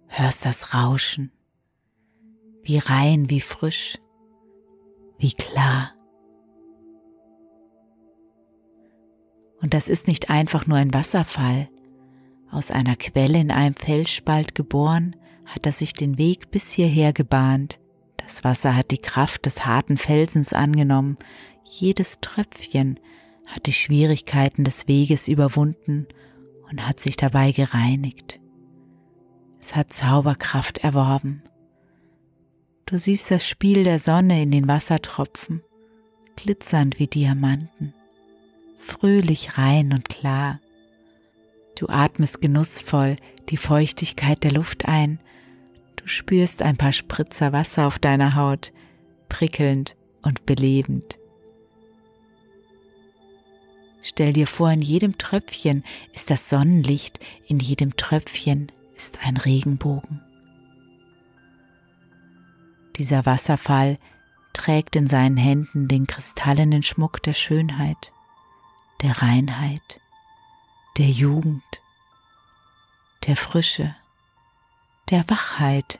hörst 0.07 0.45
das 0.45 0.73
Rauschen, 0.73 1.31
wie 2.63 2.79
rein, 2.79 3.29
wie 3.29 3.41
frisch, 3.41 3.97
wie 5.17 5.33
klar. 5.33 5.91
Und 9.61 9.73
das 9.73 9.87
ist 9.87 10.07
nicht 10.07 10.29
einfach 10.29 10.67
nur 10.67 10.77
ein 10.77 10.93
Wasserfall. 10.93 11.69
Aus 12.51 12.69
einer 12.69 12.97
Quelle 12.97 13.39
in 13.39 13.49
einem 13.49 13.75
Felsspalt 13.75 14.55
geboren, 14.55 15.15
hat 15.45 15.65
er 15.65 15.71
sich 15.71 15.93
den 15.93 16.17
Weg 16.17 16.51
bis 16.51 16.71
hierher 16.71 17.13
gebahnt. 17.13 17.79
Das 18.17 18.43
Wasser 18.43 18.75
hat 18.75 18.91
die 18.91 18.97
Kraft 18.97 19.45
des 19.45 19.65
harten 19.65 19.97
Felsens 19.97 20.53
angenommen. 20.53 21.17
Jedes 21.63 22.19
Tröpfchen 22.21 22.99
hat 23.47 23.65
die 23.65 23.73
Schwierigkeiten 23.73 24.63
des 24.63 24.87
Weges 24.87 25.27
überwunden 25.27 26.07
und 26.69 26.87
hat 26.87 26.99
sich 26.99 27.17
dabei 27.17 27.51
gereinigt. 27.51 28.39
Es 29.59 29.75
hat 29.75 29.93
Zauberkraft 29.93 30.79
erworben. 30.79 31.43
Du 32.85 32.97
siehst 32.97 33.31
das 33.31 33.47
Spiel 33.47 33.83
der 33.85 33.99
Sonne 33.99 34.41
in 34.41 34.51
den 34.51 34.67
Wassertropfen, 34.67 35.61
glitzernd 36.35 36.99
wie 36.99 37.07
Diamanten, 37.07 37.93
fröhlich 38.77 39.57
rein 39.57 39.93
und 39.93 40.09
klar. 40.09 40.59
Du 41.75 41.87
atmest 41.87 42.41
genussvoll 42.41 43.15
die 43.49 43.57
Feuchtigkeit 43.57 44.43
der 44.43 44.51
Luft 44.51 44.85
ein, 44.85 45.19
du 46.03 46.09
spürst 46.09 46.61
ein 46.61 46.75
paar 46.75 46.91
Spritzer 46.91 47.53
Wasser 47.53 47.87
auf 47.87 47.97
deiner 47.97 48.35
Haut, 48.35 48.73
prickelnd 49.29 49.95
und 50.21 50.45
belebend. 50.45 51.17
Stell 54.01 54.33
dir 54.33 54.47
vor, 54.47 54.69
in 54.69 54.81
jedem 54.81 55.17
Tröpfchen 55.17 55.83
ist 56.11 56.29
das 56.29 56.49
Sonnenlicht, 56.49 57.19
in 57.47 57.59
jedem 57.59 57.95
Tröpfchen 57.95 58.69
ist 58.97 59.19
ein 59.23 59.37
Regenbogen. 59.37 60.21
Dieser 62.97 63.25
Wasserfall 63.25 63.97
trägt 64.51 64.97
in 64.97 65.07
seinen 65.07 65.37
Händen 65.37 65.87
den 65.87 66.05
kristallenen 66.05 66.83
Schmuck 66.83 67.23
der 67.23 67.33
Schönheit, 67.33 68.11
der 69.01 69.21
Reinheit, 69.21 70.01
der 70.97 71.07
Jugend, 71.07 71.63
der 73.25 73.37
Frische, 73.37 73.95
der 75.09 75.29
Wachheit, 75.29 75.99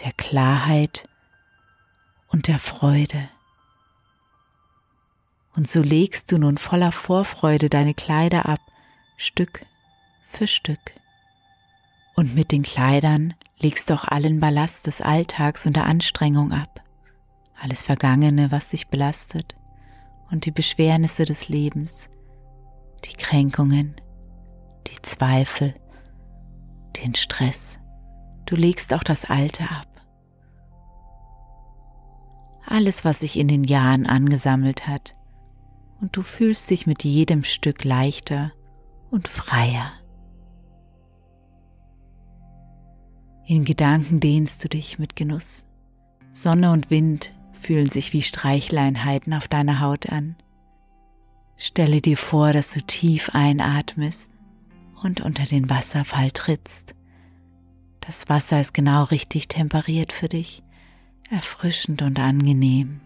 der 0.00 0.12
Klarheit 0.12 1.08
und 2.28 2.48
der 2.48 2.58
Freude. 2.58 3.28
Und 5.54 5.68
so 5.68 5.82
legst 5.82 6.32
du 6.32 6.38
nun 6.38 6.58
voller 6.58 6.90
Vorfreude 6.90 7.68
deine 7.68 7.94
Kleider 7.94 8.46
ab, 8.46 8.60
Stück 9.16 9.64
für 10.28 10.46
Stück. 10.46 10.94
Und 12.16 12.34
mit 12.34 12.50
den 12.50 12.62
Kleidern 12.62 13.34
legst 13.58 13.88
du 13.88 13.94
auch 13.94 14.04
allen 14.04 14.40
Ballast 14.40 14.86
des 14.86 15.00
Alltags 15.00 15.66
und 15.66 15.76
der 15.76 15.86
Anstrengung 15.86 16.52
ab, 16.52 16.82
alles 17.60 17.82
Vergangene, 17.82 18.50
was 18.50 18.68
dich 18.68 18.88
belastet, 18.88 19.56
und 20.30 20.44
die 20.46 20.50
Beschwernisse 20.50 21.24
des 21.24 21.48
Lebens, 21.48 22.08
die 23.04 23.14
Kränkungen, 23.14 23.94
die 24.88 25.00
Zweifel, 25.02 25.74
den 26.96 27.14
Stress. 27.14 27.78
Du 28.46 28.56
legst 28.56 28.92
auch 28.92 29.02
das 29.02 29.24
Alte 29.24 29.64
ab. 29.64 29.88
Alles, 32.66 33.04
was 33.04 33.20
sich 33.20 33.38
in 33.38 33.48
den 33.48 33.64
Jahren 33.64 34.06
angesammelt 34.06 34.86
hat, 34.86 35.14
und 36.00 36.16
du 36.16 36.22
fühlst 36.22 36.68
dich 36.70 36.86
mit 36.86 37.04
jedem 37.04 37.44
Stück 37.44 37.84
leichter 37.84 38.52
und 39.10 39.28
freier. 39.28 39.92
In 43.46 43.64
Gedanken 43.64 44.20
dehnst 44.20 44.64
du 44.64 44.68
dich 44.68 44.98
mit 44.98 45.16
Genuss. 45.16 45.64
Sonne 46.32 46.72
und 46.72 46.90
Wind 46.90 47.32
fühlen 47.52 47.90
sich 47.90 48.12
wie 48.12 48.22
Streichleinheiten 48.22 49.34
auf 49.34 49.48
deiner 49.48 49.80
Haut 49.80 50.08
an. 50.08 50.36
Stelle 51.56 52.00
dir 52.00 52.16
vor, 52.16 52.52
dass 52.52 52.72
du 52.72 52.80
tief 52.80 53.30
einatmest 53.32 54.30
und 55.02 55.20
unter 55.20 55.44
den 55.44 55.70
Wasserfall 55.70 56.30
trittst. 56.30 56.94
Das 58.06 58.28
Wasser 58.28 58.60
ist 58.60 58.74
genau 58.74 59.04
richtig 59.04 59.48
temperiert 59.48 60.12
für 60.12 60.28
dich, 60.28 60.62
erfrischend 61.30 62.02
und 62.02 62.18
angenehm. 62.18 63.00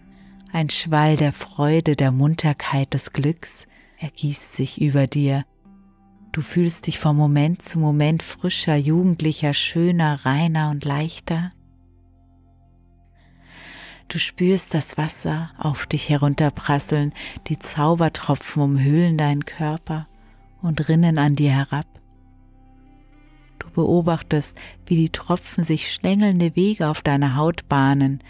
Ein 0.53 0.71
Schwall 0.71 1.17
der 1.17 1.33
Freude, 1.33 1.95
der 1.95 2.11
Munterkeit, 2.11 2.95
des 2.95 3.13
Glücks 3.13 3.67
ergießt 3.99 4.55
sich 4.55 4.81
über 4.81 5.07
dir. 5.07 5.45
Du 6.33 6.41
fühlst 6.41 6.89
dich 6.89 6.99
von 6.99 7.17
Moment 7.17 7.63
zu 7.63 7.79
Moment 7.79 8.23
frischer, 8.25 8.75
jugendlicher, 8.75 9.55
schöner, 9.55 10.25
reiner 10.25 10.71
und 10.71 10.85
leichter. 10.85 11.53
Du 14.09 14.19
spürst 14.19 14.75
das 14.75 14.97
Wasser 14.97 15.51
auf 15.59 15.87
dich 15.87 16.09
herunterprasseln, 16.09 17.13
die 17.47 17.59
Zaubertropfen 17.59 18.63
umhüllen 18.63 19.17
deinen 19.17 19.45
Körper 19.45 20.09
und 20.61 20.89
rinnen 20.89 21.19
an 21.19 21.37
dir 21.37 21.53
herab. 21.53 21.87
Beobachtest, 23.79 24.59
wie 24.87 24.97
die 24.97 25.11
Tropfen 25.11 25.63
sich 25.63 25.93
schlängelnde 25.93 26.57
Wege 26.57 26.89
auf 26.89 27.01
deiner 27.01 27.37
Haut 27.37 27.69
bahnen, 27.69 28.25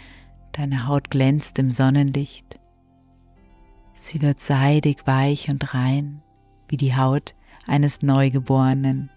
deine 0.51 0.85
Haut 0.85 1.09
glänzt 1.09 1.57
im 1.57 1.71
Sonnenlicht. 1.71 2.59
Sie 3.95 4.21
wird 4.21 4.41
seidig, 4.41 5.07
weich 5.07 5.49
und 5.49 5.73
rein, 5.73 6.21
wie 6.67 6.77
die 6.77 6.95
Haut 6.95 7.33
eines 7.65 8.03
Neugeborenen. 8.03 9.09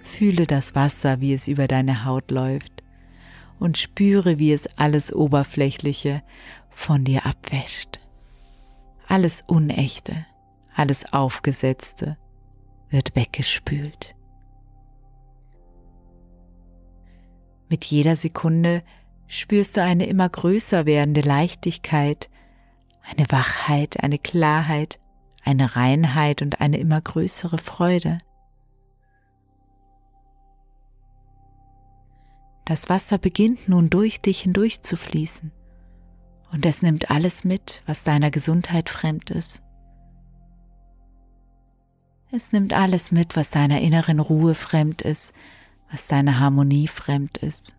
Fühle 0.00 0.46
das 0.46 0.76
Wasser, 0.76 1.20
wie 1.20 1.32
es 1.32 1.48
über 1.48 1.66
deine 1.66 2.04
Haut 2.04 2.30
läuft 2.30 2.84
und 3.58 3.78
spüre, 3.78 4.38
wie 4.38 4.52
es 4.52 4.68
alles 4.78 5.12
Oberflächliche 5.12 6.22
von 6.70 7.02
dir 7.02 7.26
abwäscht. 7.26 7.98
Alles 9.08 9.42
Unechte, 9.48 10.24
alles 10.72 11.12
Aufgesetzte 11.12 12.16
wird 12.90 13.16
weggespült. 13.16 14.14
Mit 17.68 17.84
jeder 17.84 18.16
Sekunde 18.16 18.82
spürst 19.26 19.76
du 19.76 19.82
eine 19.82 20.06
immer 20.06 20.28
größer 20.28 20.86
werdende 20.86 21.20
Leichtigkeit, 21.20 22.30
eine 23.02 23.26
Wachheit, 23.30 24.02
eine 24.02 24.18
Klarheit, 24.18 25.00
eine 25.42 25.76
Reinheit 25.76 26.42
und 26.42 26.60
eine 26.60 26.78
immer 26.78 27.00
größere 27.00 27.58
Freude. 27.58 28.18
Das 32.64 32.88
Wasser 32.88 33.18
beginnt 33.18 33.68
nun 33.68 33.90
durch 33.90 34.20
dich 34.20 34.40
hindurch 34.40 34.82
zu 34.82 34.96
fließen 34.96 35.52
und 36.52 36.66
es 36.66 36.82
nimmt 36.82 37.10
alles 37.10 37.44
mit, 37.44 37.82
was 37.86 38.02
deiner 38.02 38.30
Gesundheit 38.30 38.88
fremd 38.88 39.30
ist. 39.30 39.62
Es 42.32 42.52
nimmt 42.52 42.72
alles 42.72 43.12
mit, 43.12 43.36
was 43.36 43.50
deiner 43.50 43.80
inneren 43.80 44.18
Ruhe 44.18 44.54
fremd 44.54 45.02
ist, 45.02 45.32
was 45.90 46.08
deiner 46.08 46.40
Harmonie 46.40 46.88
fremd 46.88 47.38
ist. 47.38 47.76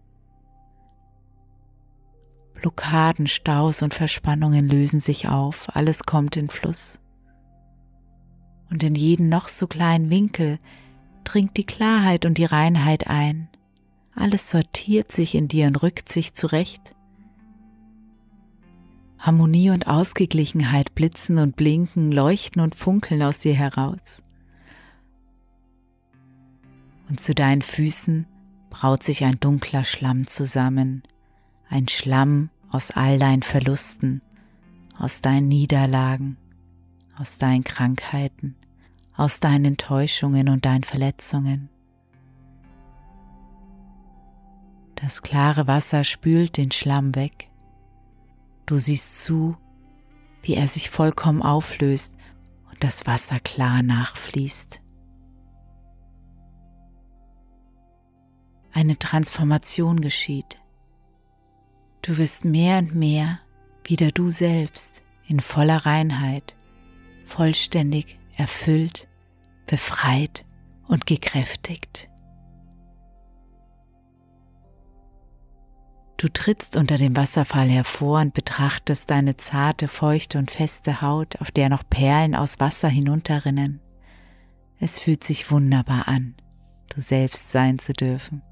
Blockaden, 2.55 3.27
Staus 3.27 3.81
und 3.81 3.93
Verspannungen 3.93 4.67
lösen 4.67 4.99
sich 4.99 5.27
auf, 5.27 5.67
alles 5.75 6.03
kommt 6.03 6.37
in 6.37 6.49
Fluss. 6.49 6.99
Und 8.69 8.83
in 8.83 8.95
jeden 8.95 9.29
noch 9.29 9.47
so 9.47 9.67
kleinen 9.67 10.09
Winkel 10.09 10.59
dringt 11.23 11.57
die 11.57 11.65
Klarheit 11.65 12.25
und 12.25 12.37
die 12.37 12.45
Reinheit 12.45 13.07
ein. 13.07 13.49
Alles 14.15 14.49
sortiert 14.49 15.11
sich 15.11 15.35
in 15.35 15.47
dir 15.47 15.67
und 15.67 15.83
rückt 15.83 16.09
sich 16.09 16.33
zurecht. 16.33 16.95
Harmonie 19.19 19.69
und 19.71 19.87
Ausgeglichenheit 19.87 20.95
blitzen 20.95 21.37
und 21.37 21.55
blinken, 21.55 22.11
leuchten 22.11 22.61
und 22.61 22.75
funkeln 22.75 23.21
aus 23.21 23.39
dir 23.39 23.53
heraus. 23.53 24.21
Und 27.09 27.19
zu 27.19 27.33
deinen 27.33 27.61
Füßen 27.61 28.27
braut 28.69 29.03
sich 29.03 29.23
ein 29.23 29.39
dunkler 29.39 29.83
Schlamm 29.83 30.27
zusammen, 30.27 31.03
ein 31.69 31.87
Schlamm 31.87 32.49
aus 32.69 32.91
all 32.91 33.17
deinen 33.17 33.43
Verlusten, 33.43 34.21
aus 34.97 35.21
deinen 35.21 35.47
Niederlagen, 35.47 36.37
aus 37.17 37.37
deinen 37.37 37.63
Krankheiten, 37.63 38.55
aus 39.15 39.39
deinen 39.39 39.65
Enttäuschungen 39.65 40.49
und 40.49 40.65
deinen 40.65 40.83
Verletzungen. 40.83 41.69
Das 44.95 45.21
klare 45.21 45.67
Wasser 45.67 46.03
spült 46.03 46.57
den 46.57 46.71
Schlamm 46.71 47.15
weg. 47.15 47.49
Du 48.65 48.77
siehst 48.77 49.21
zu, 49.21 49.55
wie 50.41 50.55
er 50.55 50.67
sich 50.67 50.89
vollkommen 50.89 51.41
auflöst 51.41 52.13
und 52.71 52.83
das 52.83 53.05
Wasser 53.05 53.39
klar 53.39 53.83
nachfließt. 53.83 54.81
Eine 58.77 58.99
Transformation 58.99 60.01
geschieht. 60.01 60.59
Du 62.03 62.19
wirst 62.19 62.45
mehr 62.45 62.77
und 62.77 62.93
mehr 62.93 63.39
wieder 63.83 64.11
du 64.11 64.29
selbst 64.29 65.01
in 65.25 65.39
voller 65.39 65.87
Reinheit, 65.87 66.55
vollständig 67.25 68.19
erfüllt, 68.35 69.07
befreit 69.65 70.45
und 70.87 71.07
gekräftigt. 71.07 72.07
Du 76.17 76.27
trittst 76.29 76.77
unter 76.77 76.97
dem 76.97 77.15
Wasserfall 77.17 77.69
hervor 77.69 78.19
und 78.19 78.35
betrachtest 78.35 79.09
deine 79.09 79.37
zarte, 79.37 79.87
feuchte 79.87 80.37
und 80.37 80.51
feste 80.51 81.01
Haut, 81.01 81.41
auf 81.41 81.49
der 81.49 81.69
noch 81.69 81.81
Perlen 81.89 82.35
aus 82.35 82.59
Wasser 82.59 82.89
hinunterrinnen. 82.89 83.79
Es 84.79 84.99
fühlt 84.99 85.23
sich 85.23 85.49
wunderbar 85.49 86.07
an, 86.07 86.35
du 86.89 87.01
selbst 87.01 87.49
sein 87.49 87.79
zu 87.79 87.93
dürfen. 87.93 88.43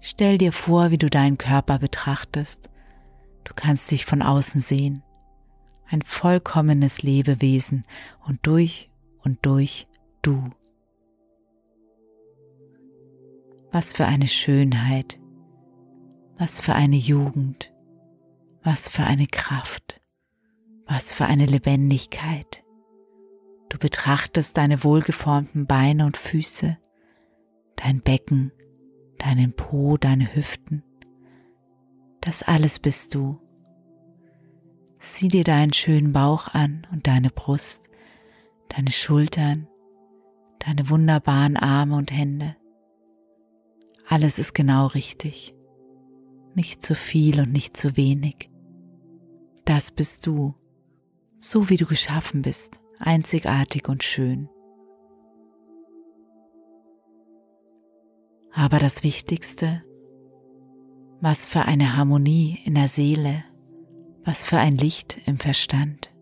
Stell 0.00 0.38
dir 0.38 0.52
vor, 0.52 0.90
wie 0.90 0.98
du 0.98 1.10
deinen 1.10 1.38
Körper 1.38 1.78
betrachtest. 1.78 2.70
Du 3.44 3.52
kannst 3.54 3.90
dich 3.90 4.04
von 4.04 4.22
außen 4.22 4.60
sehen. 4.60 5.02
Ein 5.90 6.02
vollkommenes 6.02 7.02
Lebewesen 7.02 7.82
und 8.26 8.46
durch 8.46 8.90
und 9.24 9.44
durch 9.44 9.88
du. 10.22 10.50
Was 13.70 13.92
für 13.92 14.06
eine 14.06 14.26
Schönheit, 14.28 15.18
was 16.36 16.60
für 16.60 16.74
eine 16.74 16.96
Jugend, 16.96 17.72
was 18.62 18.88
für 18.88 19.04
eine 19.04 19.26
Kraft, 19.26 20.00
was 20.86 21.12
für 21.12 21.26
eine 21.26 21.46
Lebendigkeit. 21.46 22.64
Du 23.68 23.78
betrachtest 23.78 24.56
deine 24.56 24.84
wohlgeformten 24.84 25.66
Beine 25.66 26.06
und 26.06 26.16
Füße, 26.16 26.78
dein 27.76 28.00
Becken, 28.00 28.52
deinen 29.18 29.52
Po, 29.54 29.96
deine 29.96 30.34
Hüften. 30.34 30.82
Das 32.20 32.42
alles 32.42 32.78
bist 32.78 33.14
du. 33.14 33.40
Sieh 35.00 35.28
dir 35.28 35.44
deinen 35.44 35.72
schönen 35.72 36.12
Bauch 36.12 36.48
an 36.48 36.86
und 36.90 37.06
deine 37.06 37.30
Brust, 37.30 37.88
deine 38.68 38.90
Schultern, 38.90 39.68
deine 40.58 40.90
wunderbaren 40.90 41.56
Arme 41.56 41.96
und 41.96 42.10
Hände. 42.10 42.56
Alles 44.08 44.38
ist 44.38 44.54
genau 44.54 44.86
richtig 44.86 45.54
nicht 46.58 46.84
zu 46.84 46.96
viel 46.96 47.40
und 47.40 47.52
nicht 47.52 47.76
zu 47.76 47.96
wenig. 47.96 48.50
Das 49.64 49.92
bist 49.92 50.26
du, 50.26 50.56
so 51.38 51.70
wie 51.70 51.76
du 51.76 51.86
geschaffen 51.86 52.42
bist, 52.42 52.80
einzigartig 52.98 53.88
und 53.88 54.02
schön. 54.02 54.48
Aber 58.58 58.80
das 58.80 59.04
Wichtigste, 59.04 59.84
was 61.20 61.46
für 61.46 61.66
eine 61.66 61.96
Harmonie 61.96 62.58
in 62.64 62.74
der 62.74 62.88
Seele, 62.88 63.44
was 64.24 64.42
für 64.42 64.58
ein 64.58 64.76
Licht 64.76 65.16
im 65.26 65.38
Verstand, 65.38 66.12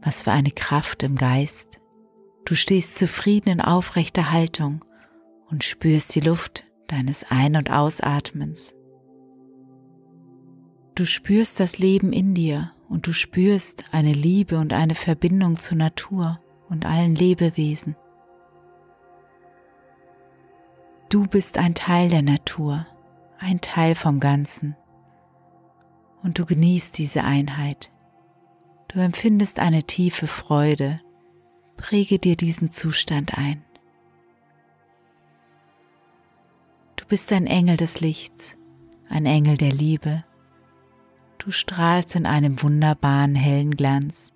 was 0.00 0.22
für 0.22 0.30
eine 0.30 0.52
Kraft 0.52 1.02
im 1.02 1.16
Geist. 1.16 1.80
Du 2.44 2.54
stehst 2.54 2.94
zufrieden 2.94 3.48
in 3.48 3.60
aufrechter 3.60 4.30
Haltung 4.30 4.84
und 5.50 5.64
spürst 5.64 6.14
die 6.14 6.20
Luft 6.20 6.66
deines 6.86 7.28
Ein- 7.32 7.56
und 7.56 7.68
Ausatmens. 7.68 8.72
Du 10.94 11.04
spürst 11.04 11.58
das 11.58 11.78
Leben 11.78 12.12
in 12.12 12.34
dir 12.34 12.70
und 12.88 13.08
du 13.08 13.12
spürst 13.12 13.86
eine 13.90 14.12
Liebe 14.12 14.56
und 14.56 14.72
eine 14.72 14.94
Verbindung 14.94 15.56
zur 15.56 15.78
Natur 15.78 16.38
und 16.68 16.86
allen 16.86 17.16
Lebewesen. 17.16 17.96
Du 21.08 21.22
bist 21.22 21.56
ein 21.56 21.74
Teil 21.74 22.10
der 22.10 22.20
Natur, 22.20 22.86
ein 23.38 23.62
Teil 23.62 23.94
vom 23.94 24.20
Ganzen. 24.20 24.76
Und 26.22 26.38
du 26.38 26.44
genießt 26.44 26.98
diese 26.98 27.24
Einheit. 27.24 27.90
Du 28.88 29.00
empfindest 29.00 29.58
eine 29.58 29.84
tiefe 29.84 30.26
Freude, 30.26 31.00
Präge 31.78 32.18
dir 32.18 32.36
diesen 32.36 32.72
Zustand 32.72 33.38
ein. 33.38 33.64
Du 36.96 37.06
bist 37.06 37.32
ein 37.32 37.46
Engel 37.46 37.76
des 37.76 38.00
Lichts, 38.00 38.58
ein 39.08 39.24
Engel 39.24 39.56
der 39.56 39.72
Liebe. 39.72 40.24
Du 41.38 41.52
strahlst 41.52 42.16
in 42.16 42.26
einem 42.26 42.60
wunderbaren 42.62 43.36
hellen 43.36 43.76
Glanz. 43.76 44.32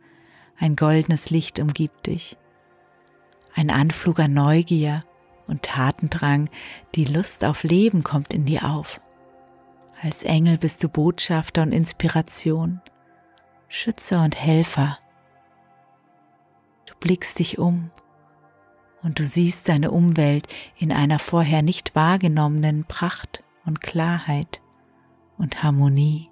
Ein 0.56 0.76
goldenes 0.76 1.30
Licht 1.30 1.58
umgibt 1.58 2.06
dich. 2.06 2.38
Ein 3.54 3.68
Anflug 3.68 4.20
an 4.20 4.32
Neugier 4.32 5.04
und 5.46 5.62
Tatendrang, 5.62 6.48
die 6.94 7.04
Lust 7.04 7.44
auf 7.44 7.62
Leben 7.62 8.02
kommt 8.02 8.32
in 8.32 8.44
dir 8.44 8.64
auf. 8.70 9.00
Als 10.00 10.22
Engel 10.22 10.58
bist 10.58 10.82
du 10.82 10.88
Botschafter 10.88 11.62
und 11.62 11.72
Inspiration, 11.72 12.80
Schützer 13.68 14.22
und 14.24 14.36
Helfer. 14.36 14.98
Du 16.86 16.94
blickst 16.98 17.38
dich 17.38 17.58
um 17.58 17.90
und 19.02 19.18
du 19.18 19.24
siehst 19.24 19.68
deine 19.68 19.90
Umwelt 19.90 20.46
in 20.76 20.92
einer 20.92 21.18
vorher 21.18 21.62
nicht 21.62 21.94
wahrgenommenen 21.94 22.84
Pracht 22.84 23.42
und 23.64 23.80
Klarheit 23.80 24.60
und 25.38 25.62
Harmonie. 25.62 26.28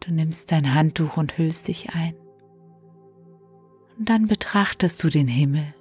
Du 0.00 0.12
nimmst 0.12 0.50
dein 0.50 0.74
Handtuch 0.74 1.16
und 1.16 1.36
hüllst 1.36 1.68
dich 1.68 1.94
ein. 1.94 2.14
Und 3.98 4.08
dann 4.08 4.28
betrachtest 4.28 5.02
du 5.04 5.10
den 5.10 5.28
Himmel. 5.28 5.74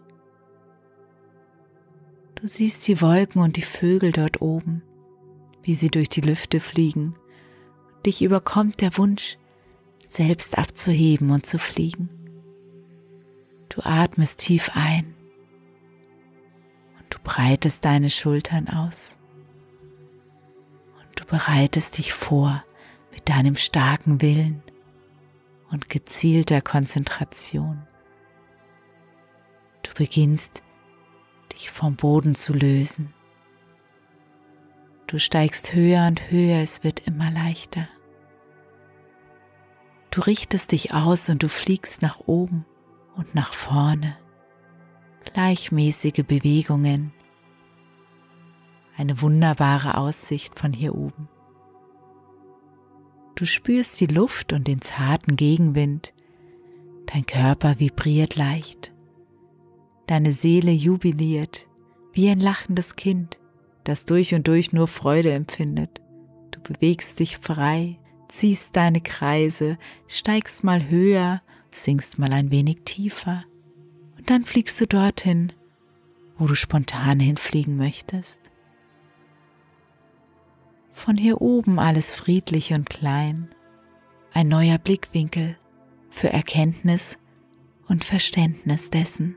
Du 2.41 2.47
siehst 2.47 2.87
die 2.87 3.01
Wolken 3.01 3.41
und 3.41 3.57
die 3.57 3.63
Vögel 3.63 4.13
dort 4.13 4.41
oben, 4.41 4.81
wie 5.61 5.73
sie 5.73 5.89
durch 5.89 6.07
die 6.07 6.21
Lüfte 6.21 6.61
fliegen. 6.61 7.15
Dich 8.05 8.21
überkommt 8.21 8.79
der 8.79 8.97
Wunsch, 8.97 9.37
selbst 10.07 10.57
abzuheben 10.57 11.31
und 11.31 11.45
zu 11.45 11.59
fliegen. 11.59 12.07
Du 13.67 13.81
atmest 13.83 14.39
tief 14.39 14.71
ein 14.73 15.13
und 16.97 17.13
du 17.13 17.19
breitest 17.23 17.83
deine 17.83 18.09
Schultern 18.09 18.69
aus 18.69 19.17
und 21.01 21.19
du 21.19 21.25
bereitest 21.25 21.97
dich 21.97 22.13
vor 22.13 22.63
mit 23.11 23.27
deinem 23.27 23.55
starken 23.55 24.21
Willen 24.21 24.63
und 25.71 25.89
gezielter 25.89 26.61
Konzentration. 26.61 27.85
Du 29.83 29.93
beginnst 29.93 30.63
dich 31.53 31.71
vom 31.71 31.95
Boden 31.95 32.35
zu 32.35 32.53
lösen. 32.53 33.13
Du 35.07 35.17
steigst 35.17 35.73
höher 35.73 36.07
und 36.07 36.29
höher, 36.29 36.61
es 36.61 36.83
wird 36.83 37.07
immer 37.07 37.31
leichter. 37.31 37.87
Du 40.11 40.21
richtest 40.21 40.71
dich 40.71 40.93
aus 40.93 41.29
und 41.29 41.43
du 41.43 41.49
fliegst 41.49 42.01
nach 42.01 42.19
oben 42.25 42.65
und 43.15 43.35
nach 43.35 43.53
vorne. 43.53 44.17
Gleichmäßige 45.25 46.23
Bewegungen. 46.27 47.11
Eine 48.97 49.21
wunderbare 49.21 49.97
Aussicht 49.97 50.59
von 50.59 50.73
hier 50.73 50.95
oben. 50.95 51.29
Du 53.35 53.45
spürst 53.45 53.99
die 54.01 54.07
Luft 54.07 54.51
und 54.51 54.67
den 54.67 54.81
zarten 54.81 55.37
Gegenwind. 55.37 56.13
Dein 57.05 57.25
Körper 57.25 57.79
vibriert 57.79 58.35
leicht. 58.35 58.91
Deine 60.09 60.33
Seele 60.33 60.71
jubiliert 60.71 61.65
wie 62.13 62.31
ein 62.31 62.39
lachendes 62.39 62.95
Kind, 62.95 63.37
das 63.83 64.05
durch 64.05 64.33
und 64.33 64.47
durch 64.47 64.73
nur 64.73 64.87
Freude 64.87 65.31
empfindet. 65.31 66.01
Du 66.49 66.59
bewegst 66.61 67.19
dich 67.19 67.37
frei, 67.37 67.99
ziehst 68.27 68.75
deine 68.75 69.01
Kreise, 69.01 69.77
steigst 70.07 70.63
mal 70.63 70.89
höher, 70.89 71.43
sinkst 71.71 72.17
mal 72.17 72.33
ein 72.33 72.49
wenig 72.49 72.79
tiefer 72.85 73.43
und 74.17 74.31
dann 74.31 74.45
fliegst 74.45 74.81
du 74.81 74.87
dorthin, 74.87 75.53
wo 76.39 76.47
du 76.47 76.55
spontan 76.55 77.19
hinfliegen 77.19 77.77
möchtest. 77.77 78.41
Von 80.91 81.17
hier 81.17 81.39
oben 81.39 81.77
alles 81.77 82.11
friedlich 82.11 82.73
und 82.73 82.89
klein, 82.89 83.49
ein 84.33 84.47
neuer 84.47 84.79
Blickwinkel 84.79 85.55
für 86.09 86.33
Erkenntnis 86.33 87.19
und 87.87 88.03
Verständnis 88.03 88.89
dessen, 88.89 89.35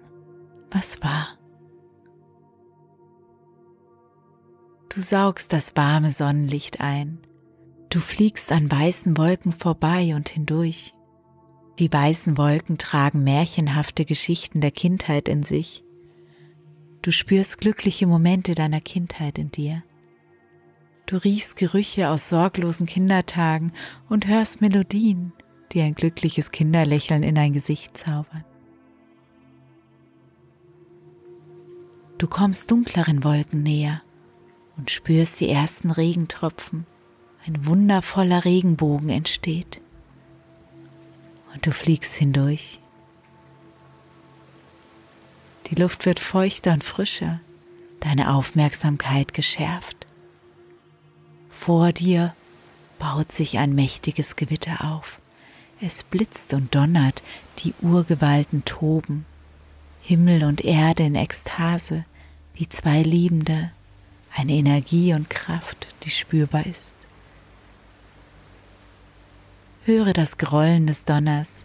was 0.75 1.03
war. 1.03 1.39
Du 4.89 5.01
saugst 5.01 5.53
das 5.53 5.75
warme 5.75 6.11
Sonnenlicht 6.11 6.81
ein. 6.81 7.19
Du 7.89 8.01
fliegst 8.01 8.53
an 8.53 8.71
weißen 8.71 9.17
Wolken 9.17 9.53
vorbei 9.53 10.15
und 10.15 10.29
hindurch. 10.29 10.95
Die 11.79 11.93
weißen 11.93 12.37
Wolken 12.37 12.79
tragen 12.79 13.25
märchenhafte 13.25 14.05
Geschichten 14.05 14.61
der 14.61 14.71
Kindheit 14.71 15.29
in 15.29 15.43
sich. 15.43 15.83
Du 17.01 17.11
spürst 17.11 17.59
glückliche 17.59 18.07
Momente 18.07 18.55
deiner 18.55 18.81
Kindheit 18.81 19.39
in 19.39 19.51
dir. 19.51 19.83
Du 21.07 21.17
riechst 21.17 21.57
Gerüche 21.57 22.11
aus 22.11 22.29
sorglosen 22.29 22.87
Kindertagen 22.87 23.73
und 24.09 24.27
hörst 24.27 24.61
Melodien, 24.61 25.33
die 25.73 25.81
ein 25.81 25.95
glückliches 25.95 26.51
Kinderlächeln 26.51 27.23
in 27.23 27.35
dein 27.35 27.53
Gesicht 27.53 27.97
zaubern. 27.97 28.45
Du 32.23 32.29
kommst 32.29 32.71
dunkleren 32.71 33.25
Wolken 33.25 33.65
näher 33.65 34.01
und 34.77 34.93
spürst 34.93 35.41
die 35.41 35.49
ersten 35.49 35.91
Regentropfen. 35.91 36.87
Ein 37.45 37.67
wundervoller 37.67 38.45
Regenbogen 38.45 39.09
entsteht. 39.09 39.81
Und 41.53 41.67
du 41.67 41.73
fliegst 41.73 42.15
hindurch. 42.15 42.79
Die 45.67 45.75
Luft 45.75 46.07
wird 46.07 46.21
feuchter 46.21 46.73
und 46.73 46.85
frischer, 46.85 47.41
deine 47.99 48.33
Aufmerksamkeit 48.33 49.35
geschärft. 49.35 50.07
Vor 51.51 51.91
dir 51.91 52.37
baut 53.01 53.33
sich 53.33 53.59
ein 53.59 53.75
mächtiges 53.75 54.37
Gewitter 54.37 54.85
auf. 54.85 55.21
Es 55.81 56.05
blitzt 56.05 56.55
und 56.55 56.73
donnert, 56.73 57.25
die 57.65 57.75
Urgewalten 57.83 58.65
toben. 58.65 59.27
Himmel 60.03 60.45
und 60.45 60.65
Erde 60.65 61.03
in 61.03 61.17
Ekstase, 61.17 62.05
wie 62.55 62.69
zwei 62.69 63.03
Liebende, 63.03 63.71
eine 64.35 64.53
Energie 64.53 65.15
und 65.15 65.31
Kraft, 65.31 65.89
die 66.05 66.11
spürbar 66.11 66.67
ist. 66.67 66.95
Höre 69.85 70.13
das 70.13 70.39
Grollen 70.39 70.87
des 70.87 71.05
Donners, 71.05 71.65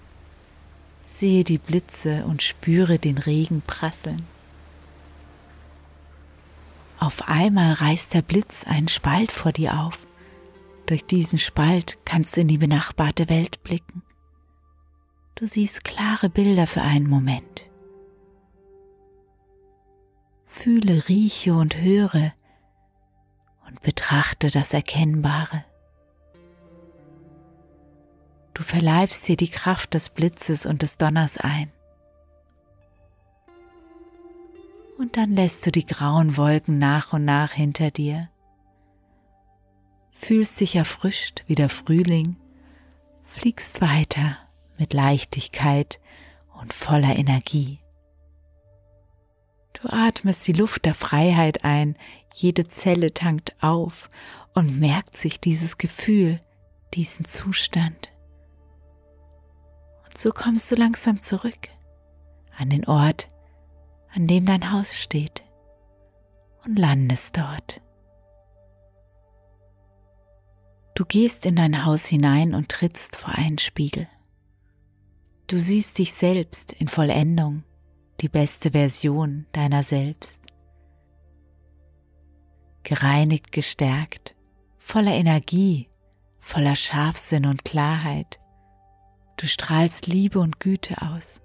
sehe 1.06 1.44
die 1.44 1.58
Blitze 1.58 2.26
und 2.26 2.42
spüre 2.42 3.00
den 3.00 3.18
Regen 3.18 3.62
prasseln. 3.66 4.26
Auf 7.00 7.28
einmal 7.30 7.74
reißt 7.74 8.14
der 8.14 8.24
Blitz 8.24 8.64
einen 8.64 8.88
Spalt 8.88 9.32
vor 9.32 9.52
dir 9.52 9.80
auf. 9.80 10.00
Durch 10.88 11.06
diesen 11.06 11.38
Spalt 11.38 11.98
kannst 12.06 12.36
du 12.36 12.42
in 12.42 12.48
die 12.48 12.58
benachbarte 12.58 13.30
Welt 13.30 13.62
blicken. 13.64 14.02
Du 15.36 15.46
siehst 15.46 15.84
klare 15.84 16.30
Bilder 16.30 16.66
für 16.66 16.82
einen 16.82 17.08
Moment 17.08 17.68
fühle, 20.48 21.08
rieche 21.08 21.54
und 21.54 21.78
höre 21.78 22.34
und 23.68 23.82
betrachte 23.82 24.50
das 24.50 24.74
Erkennbare. 24.74 25.64
Du 28.54 28.64
verleibst 28.64 29.28
dir 29.28 29.38
die 29.38 29.50
Kraft 29.50 29.94
des 29.94 30.10
Blitzes 30.10 30.66
und 30.66 30.82
des 30.82 30.98
Donners 30.98 31.38
ein. 31.38 31.72
Und 34.98 35.16
dann 35.16 35.36
lässt 35.36 35.64
du 35.68 35.72
die 35.72 35.86
grauen 35.86 36.38
Wolken 36.38 36.80
nach 36.80 37.14
und 37.14 37.24
nach 37.24 37.52
hinter 37.52 37.92
dir. 37.92 38.30
Fühlst 40.12 40.60
dich 40.60 40.76
erfrischt 40.76 41.44
wie 41.46 41.54
der 41.54 41.70
Frühling, 41.70 42.36
fliegst 43.26 43.80
weiter 43.82 44.38
mit 44.80 44.94
Leichtigkeit 44.94 46.00
und 46.60 46.74
voller 46.74 47.16
Energie. 47.16 47.80
Du 49.82 49.90
atmest 49.90 50.48
die 50.48 50.54
Luft 50.54 50.86
der 50.86 50.96
Freiheit 50.96 51.64
ein, 51.64 51.98
jede 52.34 52.68
Zelle 52.68 53.14
tankt 53.14 53.56
auf 53.62 54.10
und 54.56 54.80
merkt 54.80 55.16
sich 55.16 55.40
dieses 55.40 55.78
Gefühl, 55.78 56.42
diesen 56.96 57.26
Zustand. 57.26 58.12
Und 60.06 60.18
so 60.18 60.32
kommst 60.32 60.72
du 60.72 60.76
langsam 60.76 61.22
zurück 61.22 61.70
an 62.58 62.72
den 62.72 62.86
Ort, 62.86 63.28
an 64.14 64.26
dem 64.26 64.48
dein 64.48 64.72
Haus 64.72 64.96
steht 64.96 65.44
und 66.66 66.80
landest 66.80 67.38
dort. 67.38 67.82
Du 70.96 71.06
gehst 71.06 71.46
in 71.46 71.56
dein 71.56 71.86
Haus 71.86 72.08
hinein 72.08 72.56
und 72.56 72.70
trittst 72.70 73.16
vor 73.16 73.36
einen 73.36 73.60
Spiegel. 73.60 74.08
Du 75.46 75.60
siehst 75.60 76.00
dich 76.00 76.14
selbst 76.14 76.74
in 76.74 76.88
Vollendung 76.88 77.64
die 78.22 78.30
beste 78.30 78.72
Version 78.72 79.46
deiner 79.52 79.84
selbst. 79.84 80.42
Gereinigt, 82.84 83.52
gestärkt, 83.52 84.36
voller 84.78 85.14
Energie, 85.14 85.88
voller 86.40 86.76
Scharfsinn 86.76 87.46
und 87.46 87.66
Klarheit. 87.66 88.40
Du 89.36 89.46
strahlst 89.46 90.08
Liebe 90.08 90.40
und 90.40 90.60
Güte 90.60 91.02
aus. 91.02 91.42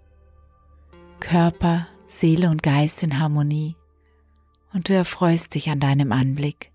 Körper, 1.21 1.89
Seele 2.07 2.51
und 2.51 2.63
Geist 2.63 3.03
in 3.03 3.19
Harmonie. 3.19 3.77
Und 4.73 4.89
du 4.89 4.95
erfreust 4.95 5.55
dich 5.55 5.69
an 5.69 5.81
deinem 5.81 6.13
Anblick. 6.13 6.73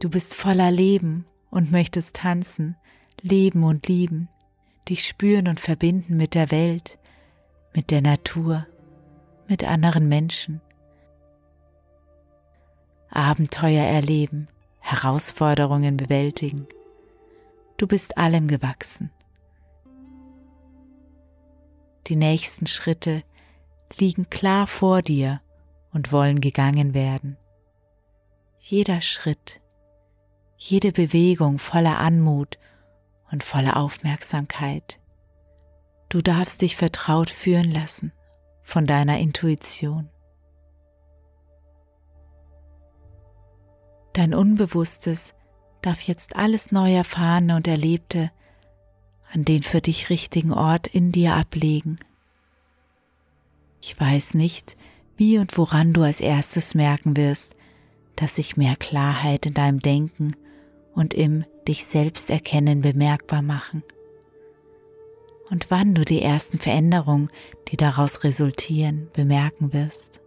Du 0.00 0.08
bist 0.08 0.34
voller 0.34 0.70
Leben 0.70 1.26
und 1.50 1.70
möchtest 1.70 2.16
tanzen, 2.16 2.76
leben 3.20 3.62
und 3.62 3.86
lieben, 3.86 4.28
dich 4.88 5.06
spüren 5.06 5.48
und 5.48 5.60
verbinden 5.60 6.16
mit 6.16 6.34
der 6.34 6.50
Welt, 6.50 6.98
mit 7.74 7.90
der 7.90 8.02
Natur, 8.02 8.66
mit 9.48 9.64
anderen 9.64 10.08
Menschen. 10.08 10.60
Abenteuer 13.10 13.84
erleben, 13.84 14.48
Herausforderungen 14.80 15.96
bewältigen 15.96 16.66
Du 17.82 17.88
bist 17.88 18.16
allem 18.16 18.46
gewachsen. 18.46 19.10
Die 22.06 22.14
nächsten 22.14 22.68
Schritte 22.68 23.24
liegen 23.98 24.30
klar 24.30 24.68
vor 24.68 25.02
dir 25.02 25.40
und 25.92 26.12
wollen 26.12 26.40
gegangen 26.40 26.94
werden. 26.94 27.36
Jeder 28.60 29.00
Schritt, 29.00 29.60
jede 30.56 30.92
Bewegung 30.92 31.58
voller 31.58 31.98
Anmut 31.98 32.58
und 33.32 33.42
voller 33.42 33.76
Aufmerksamkeit. 33.76 35.00
Du 36.12 36.20
darfst 36.20 36.60
dich 36.60 36.76
vertraut 36.76 37.30
führen 37.30 37.70
lassen 37.70 38.12
von 38.62 38.86
deiner 38.86 39.18
Intuition. 39.18 40.10
Dein 44.12 44.34
Unbewusstes 44.34 45.32
darf 45.80 46.02
jetzt 46.02 46.36
alles 46.36 46.70
neu 46.70 46.92
Erfahrene 46.92 47.56
und 47.56 47.66
Erlebte 47.66 48.30
an 49.32 49.46
den 49.46 49.62
für 49.62 49.80
dich 49.80 50.10
richtigen 50.10 50.52
Ort 50.52 50.86
in 50.86 51.12
dir 51.12 51.34
ablegen. 51.34 51.98
Ich 53.80 53.98
weiß 53.98 54.34
nicht, 54.34 54.76
wie 55.16 55.38
und 55.38 55.56
woran 55.56 55.94
du 55.94 56.02
als 56.02 56.20
erstes 56.20 56.74
merken 56.74 57.16
wirst, 57.16 57.56
dass 58.16 58.36
sich 58.36 58.58
mehr 58.58 58.76
Klarheit 58.76 59.46
in 59.46 59.54
deinem 59.54 59.80
Denken 59.80 60.36
und 60.92 61.14
im 61.14 61.46
dich 61.66 61.86
selbst 61.86 62.28
erkennen 62.28 62.82
bemerkbar 62.82 63.40
machen. 63.40 63.82
Und 65.52 65.70
wann 65.70 65.94
du 65.94 66.02
die 66.02 66.22
ersten 66.22 66.58
Veränderungen, 66.58 67.28
die 67.68 67.76
daraus 67.76 68.24
resultieren, 68.24 69.10
bemerken 69.12 69.74
wirst. 69.74 70.22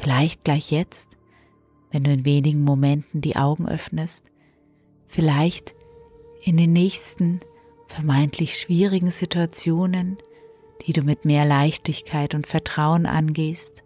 Vielleicht 0.00 0.44
gleich 0.44 0.70
jetzt, 0.70 1.18
wenn 1.90 2.04
du 2.04 2.10
in 2.10 2.24
wenigen 2.24 2.64
Momenten 2.64 3.20
die 3.20 3.36
Augen 3.36 3.68
öffnest, 3.68 4.32
vielleicht 5.08 5.74
in 6.42 6.56
den 6.56 6.72
nächsten 6.72 7.40
vermeintlich 7.86 8.58
schwierigen 8.58 9.10
Situationen, 9.10 10.16
die 10.86 10.94
du 10.94 11.02
mit 11.02 11.26
mehr 11.26 11.44
Leichtigkeit 11.44 12.34
und 12.34 12.46
Vertrauen 12.46 13.04
angehst. 13.04 13.84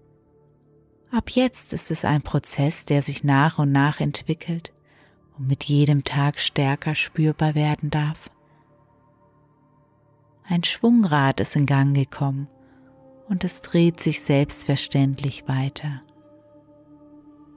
Ab 1.11 1.31
jetzt 1.31 1.73
ist 1.73 1.91
es 1.91 2.05
ein 2.05 2.23
Prozess, 2.23 2.85
der 2.85 3.03
sich 3.03 3.25
nach 3.25 3.59
und 3.59 3.73
nach 3.73 3.99
entwickelt 3.99 4.73
und 5.37 5.49
mit 5.49 5.65
jedem 5.65 6.05
Tag 6.05 6.39
stärker 6.39 6.95
spürbar 6.95 7.57
werden 7.57 7.91
darf. 7.91 8.31
Ein 10.51 10.65
Schwungrad 10.65 11.41
ist 11.41 11.57
in 11.57 11.67
Gang 11.67 11.95
gekommen 11.95 12.49
und 13.29 13.45
es 13.45 13.61
dreht 13.61 14.01
sich 14.01 14.23
selbstverständlich 14.23 15.47
weiter. 15.47 16.01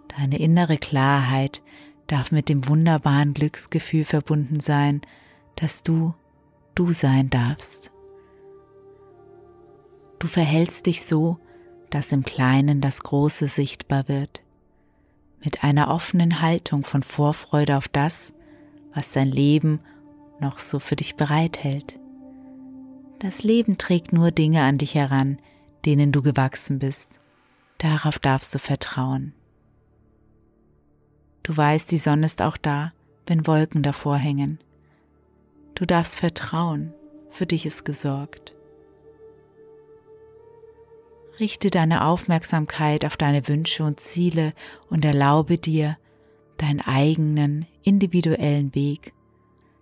Deine 0.09 0.37
innere 0.39 0.77
Klarheit 0.77 1.61
darf 2.07 2.33
mit 2.33 2.49
dem 2.49 2.67
wunderbaren 2.67 3.33
Glücksgefühl 3.33 4.03
verbunden 4.03 4.59
sein, 4.59 4.99
dass 5.55 5.83
du 5.83 6.13
du 6.75 6.91
sein 6.91 7.29
darfst. 7.29 7.93
Du 10.19 10.27
verhältst 10.27 10.85
dich 10.85 11.05
so, 11.05 11.37
dass 11.91 12.11
im 12.11 12.23
Kleinen 12.23 12.81
das 12.81 13.03
Große 13.03 13.47
sichtbar 13.47 14.09
wird, 14.09 14.43
mit 15.41 15.63
einer 15.63 15.89
offenen 15.89 16.41
Haltung 16.41 16.83
von 16.83 17.03
Vorfreude 17.03 17.77
auf 17.77 17.87
das, 17.87 18.33
was 18.93 19.13
dein 19.13 19.29
Leben 19.29 19.79
noch 20.41 20.59
so 20.59 20.79
für 20.79 20.97
dich 20.97 21.15
bereithält. 21.15 22.00
Das 23.21 23.43
Leben 23.43 23.77
trägt 23.77 24.13
nur 24.13 24.31
Dinge 24.31 24.63
an 24.63 24.79
dich 24.79 24.95
heran, 24.95 25.37
denen 25.85 26.11
du 26.11 26.23
gewachsen 26.23 26.79
bist. 26.79 27.19
Darauf 27.77 28.17
darfst 28.17 28.55
du 28.55 28.57
vertrauen. 28.57 29.33
Du 31.43 31.55
weißt, 31.55 31.91
die 31.91 31.99
Sonne 31.99 32.25
ist 32.25 32.41
auch 32.41 32.57
da, 32.57 32.93
wenn 33.27 33.45
Wolken 33.45 33.83
davor 33.83 34.17
hängen. 34.17 34.57
Du 35.75 35.85
darfst 35.85 36.17
vertrauen, 36.17 36.95
für 37.29 37.45
dich 37.45 37.67
ist 37.67 37.85
gesorgt. 37.85 38.55
Richte 41.39 41.69
deine 41.69 42.05
Aufmerksamkeit 42.05 43.05
auf 43.05 43.17
deine 43.17 43.47
Wünsche 43.47 43.83
und 43.83 43.99
Ziele 43.99 44.51
und 44.89 45.05
erlaube 45.05 45.59
dir, 45.59 45.95
deinen 46.57 46.81
eigenen 46.81 47.67
individuellen 47.83 48.73
Weg 48.73 49.13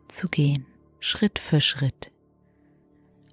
zu 0.10 0.28
gehen, 0.28 0.66
Schritt 1.00 1.40
für 1.40 1.62
Schritt. 1.62 2.12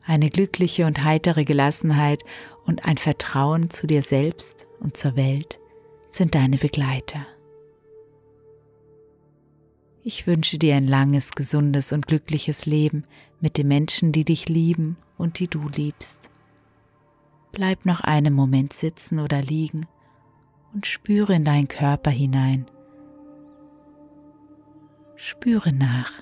Eine 0.06 0.30
glückliche 0.30 0.86
und 0.86 1.02
heitere 1.02 1.44
Gelassenheit 1.44 2.22
und 2.64 2.86
ein 2.86 2.96
Vertrauen 2.96 3.70
zu 3.70 3.88
dir 3.88 4.02
selbst 4.02 4.68
und 4.78 4.96
zur 4.96 5.16
Welt 5.16 5.58
sind 6.08 6.36
deine 6.36 6.58
Begleiter. 6.58 7.26
Ich 10.04 10.28
wünsche 10.28 10.58
dir 10.58 10.76
ein 10.76 10.86
langes, 10.86 11.32
gesundes 11.32 11.90
und 11.90 12.06
glückliches 12.06 12.64
Leben 12.66 13.04
mit 13.40 13.58
den 13.58 13.66
Menschen, 13.66 14.12
die 14.12 14.24
dich 14.24 14.48
lieben 14.48 14.96
und 15.18 15.40
die 15.40 15.48
du 15.48 15.68
liebst. 15.68 16.30
Bleib 17.50 17.84
noch 17.84 18.00
einen 18.00 18.32
Moment 18.32 18.72
sitzen 18.72 19.18
oder 19.18 19.42
liegen 19.42 19.86
und 20.72 20.86
spüre 20.86 21.34
in 21.34 21.44
deinen 21.44 21.66
Körper 21.66 22.10
hinein. 22.10 22.66
Spüre 25.16 25.72
nach. 25.72 26.12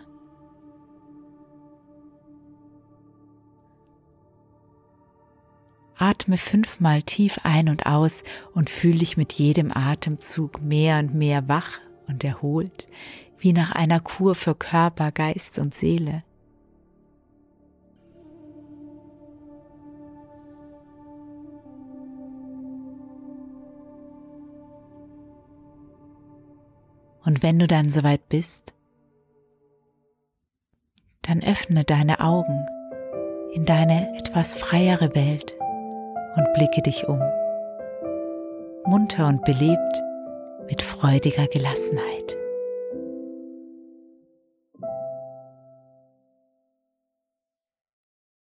Atme 5.96 6.38
fünfmal 6.38 7.02
tief 7.02 7.40
ein 7.44 7.68
und 7.68 7.86
aus 7.86 8.24
und 8.52 8.68
fühle 8.68 8.98
dich 8.98 9.16
mit 9.16 9.32
jedem 9.32 9.70
Atemzug 9.72 10.60
mehr 10.60 10.98
und 10.98 11.14
mehr 11.14 11.48
wach 11.48 11.80
und 12.08 12.24
erholt, 12.24 12.86
wie 13.38 13.52
nach 13.52 13.72
einer 13.72 14.00
Kur 14.00 14.34
für 14.34 14.54
Körper, 14.54 15.12
Geist 15.12 15.58
und 15.58 15.74
Seele. 15.74 16.24
Und 27.24 27.42
wenn 27.42 27.58
du 27.58 27.66
dann 27.66 27.88
soweit 27.88 28.28
bist, 28.28 28.74
dann 31.22 31.42
öffne 31.42 31.84
deine 31.84 32.20
Augen 32.20 32.66
in 33.54 33.64
deine 33.64 34.14
etwas 34.18 34.54
freiere 34.54 35.14
Welt 35.14 35.56
und 36.36 36.52
blicke 36.54 36.82
dich 36.82 37.06
um, 37.08 37.20
munter 38.84 39.28
und 39.28 39.44
belebt 39.44 40.02
mit 40.68 40.82
freudiger 40.82 41.46
Gelassenheit. 41.46 42.36